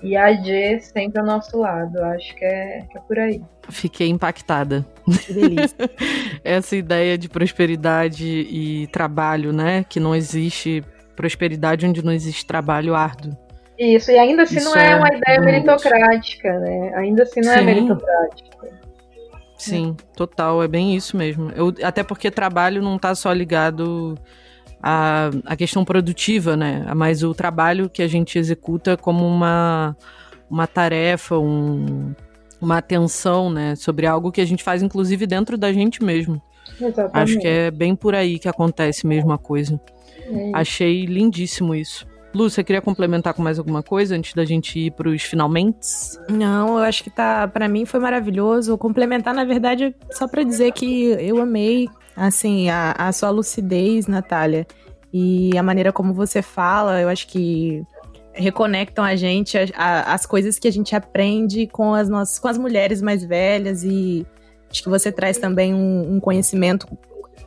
[0.02, 2.02] E a G sempre ao nosso lado.
[2.02, 3.40] Acho que é, que é por aí.
[3.68, 4.84] Fiquei impactada.
[5.24, 5.76] Que delícia.
[6.42, 9.84] Essa ideia de prosperidade e trabalho, né?
[9.88, 10.82] Que não existe
[11.14, 13.36] prosperidade onde não existe trabalho árduo.
[13.78, 15.44] Isso, e ainda assim Isso não é, é uma ideia muito...
[15.44, 16.94] meritocrática, né?
[16.96, 17.60] Ainda assim não é Sim.
[17.60, 18.52] é meritocrática.
[19.56, 21.50] Sim, total, é bem isso mesmo.
[21.52, 24.18] Eu, até porque trabalho não está só ligado
[24.82, 26.84] a, a questão produtiva, né?
[26.96, 29.96] Mas o trabalho que a gente executa como uma,
[30.50, 32.12] uma tarefa, um,
[32.60, 33.76] uma atenção, né?
[33.76, 36.42] Sobre algo que a gente faz, inclusive, dentro da gente mesmo.
[36.80, 37.16] Exatamente.
[37.16, 39.80] Acho que é bem por aí que acontece mesmo a coisa.
[40.26, 40.50] É.
[40.54, 42.06] Achei lindíssimo isso.
[42.34, 45.86] Lu, você queria complementar com mais alguma coisa antes da gente ir para os finalmente?
[46.30, 48.78] Não, eu acho que tá, para mim foi maravilhoso.
[48.78, 54.66] Complementar, na verdade, só para dizer que eu amei Assim, a, a sua lucidez, Natália,
[55.12, 57.84] e a maneira como você fala, eu acho que
[58.34, 62.48] reconectam a gente a, a, as coisas que a gente aprende com as nossas com
[62.48, 64.26] as mulheres mais velhas e
[64.70, 66.86] acho que você traz também um, um conhecimento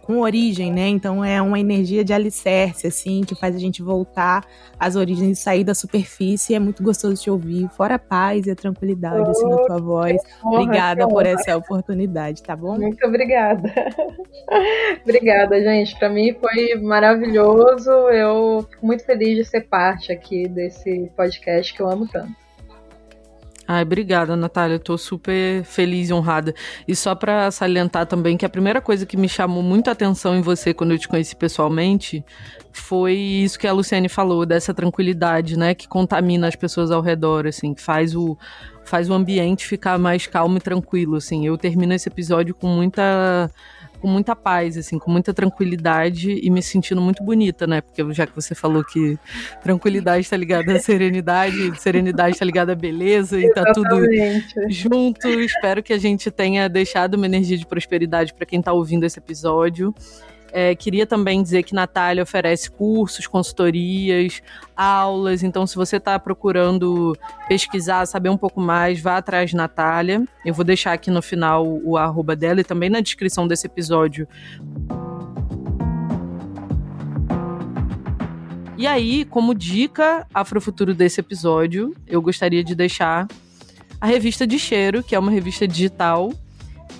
[0.05, 0.87] com origem, né?
[0.87, 4.45] Então é uma energia de alicerce, assim, que faz a gente voltar
[4.79, 6.53] às origens e sair da superfície.
[6.53, 10.21] É muito gostoso te ouvir, fora a paz e a tranquilidade, assim, na tua voz.
[10.43, 12.77] Obrigada por essa oportunidade, tá bom?
[12.77, 13.73] Muito obrigada.
[15.01, 15.97] obrigada, gente.
[15.97, 17.89] Para mim foi maravilhoso.
[17.89, 22.44] Eu fico muito feliz de ser parte aqui desse podcast que eu amo tanto.
[23.67, 24.77] Ai, obrigada, Natália.
[24.77, 26.53] Tô super feliz e honrada.
[26.87, 30.35] E só para salientar também que a primeira coisa que me chamou muito a atenção
[30.35, 32.23] em você quando eu te conheci pessoalmente
[32.71, 37.47] foi isso que a Luciane falou, dessa tranquilidade, né, que contamina as pessoas ao redor,
[37.47, 38.37] assim, que faz o
[38.83, 41.47] faz o ambiente ficar mais calmo e tranquilo, assim.
[41.47, 43.49] Eu termino esse episódio com muita
[44.05, 47.81] com muita paz, assim, com muita tranquilidade e me sentindo muito bonita, né?
[47.81, 49.17] Porque já que você falou que
[49.63, 54.05] tranquilidade está ligada à serenidade, serenidade está ligada à beleza e tá tudo
[54.69, 55.27] junto.
[55.27, 59.17] Espero que a gente tenha deixado uma energia de prosperidade para quem está ouvindo esse
[59.17, 59.91] episódio.
[60.57, 64.41] É, queria também dizer que Natália oferece cursos, consultorias,
[64.73, 65.43] aulas.
[65.43, 67.13] Então, se você está procurando
[67.49, 70.23] pesquisar, saber um pouco mais, vá atrás de Natália.
[70.45, 74.25] Eu vou deixar aqui no final o arroba dela e também na descrição desse episódio.
[78.77, 83.27] E aí, como dica afrofuturo desse episódio, eu gostaria de deixar
[83.99, 86.31] a revista de cheiro, que é uma revista digital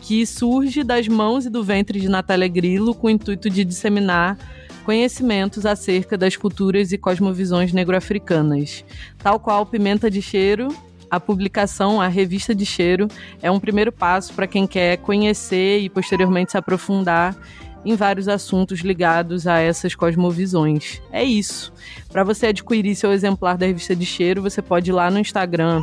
[0.05, 4.37] que surge das mãos e do ventre de Natália Grillo com o intuito de disseminar
[4.85, 8.85] conhecimentos acerca das culturas e cosmovisões negro-africanas.
[9.17, 10.67] Tal qual Pimenta de Cheiro,
[11.09, 13.07] a publicação, a revista de cheiro,
[13.41, 17.35] é um primeiro passo para quem quer conhecer e posteriormente se aprofundar
[17.83, 21.01] em vários assuntos ligados a essas cosmovisões.
[21.11, 21.73] É isso.
[22.11, 25.81] Para você adquirir seu exemplar da revista de cheiro, você pode ir lá no Instagram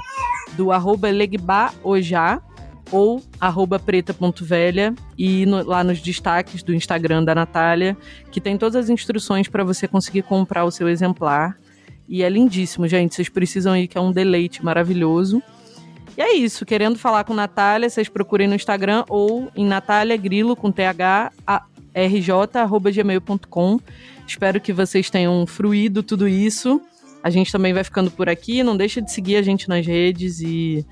[0.56, 2.40] do arroba legbaojá,
[2.90, 7.96] ou arroba preta.velha e no, lá nos destaques do Instagram da Natália,
[8.30, 11.56] que tem todas as instruções para você conseguir comprar o seu exemplar.
[12.08, 13.14] E é lindíssimo, gente.
[13.14, 15.42] Vocês precisam ir, que é um deleite maravilhoso.
[16.16, 16.66] E é isso.
[16.66, 21.32] Querendo falar com Natália, vocês procurem no Instagram ou em Natália Grilo com TH
[21.94, 23.80] rj.gmail.com.
[24.26, 26.80] Espero que vocês tenham fruído tudo isso.
[27.22, 28.62] A gente também vai ficando por aqui.
[28.62, 30.84] Não deixa de seguir a gente nas redes e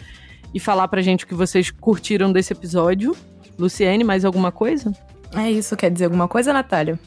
[0.55, 3.17] e falar pra gente o que vocês curtiram desse episódio.
[3.59, 4.93] Luciene, mais alguma coisa?
[5.35, 6.99] É isso, quer dizer alguma coisa, Natália?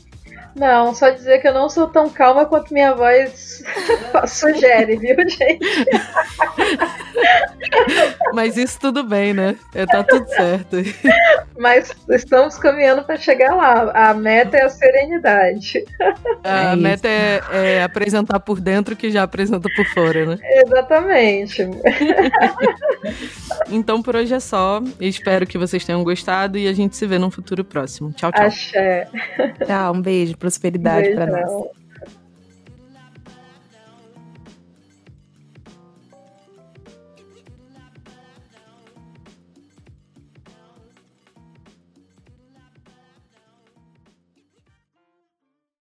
[0.55, 3.63] Não, só dizer que eu não sou tão calma quanto minha voz
[4.27, 5.65] sugere, viu, gente?
[8.33, 9.55] Mas isso tudo bem, né?
[9.73, 10.77] É, tá tudo certo.
[11.57, 14.09] Mas estamos caminhando para chegar lá.
[14.09, 15.83] A meta é a serenidade.
[16.43, 20.37] A é meta é, é, apresentar por dentro que já apresenta por fora, né?
[20.65, 21.69] Exatamente.
[23.69, 24.81] então por hoje é só.
[24.99, 28.11] Espero que vocês tenham gostado e a gente se vê num futuro próximo.
[28.13, 28.45] Tchau, tchau.
[28.45, 29.07] Axé.
[29.65, 31.82] Tchau, um beijo prosperidade para nós.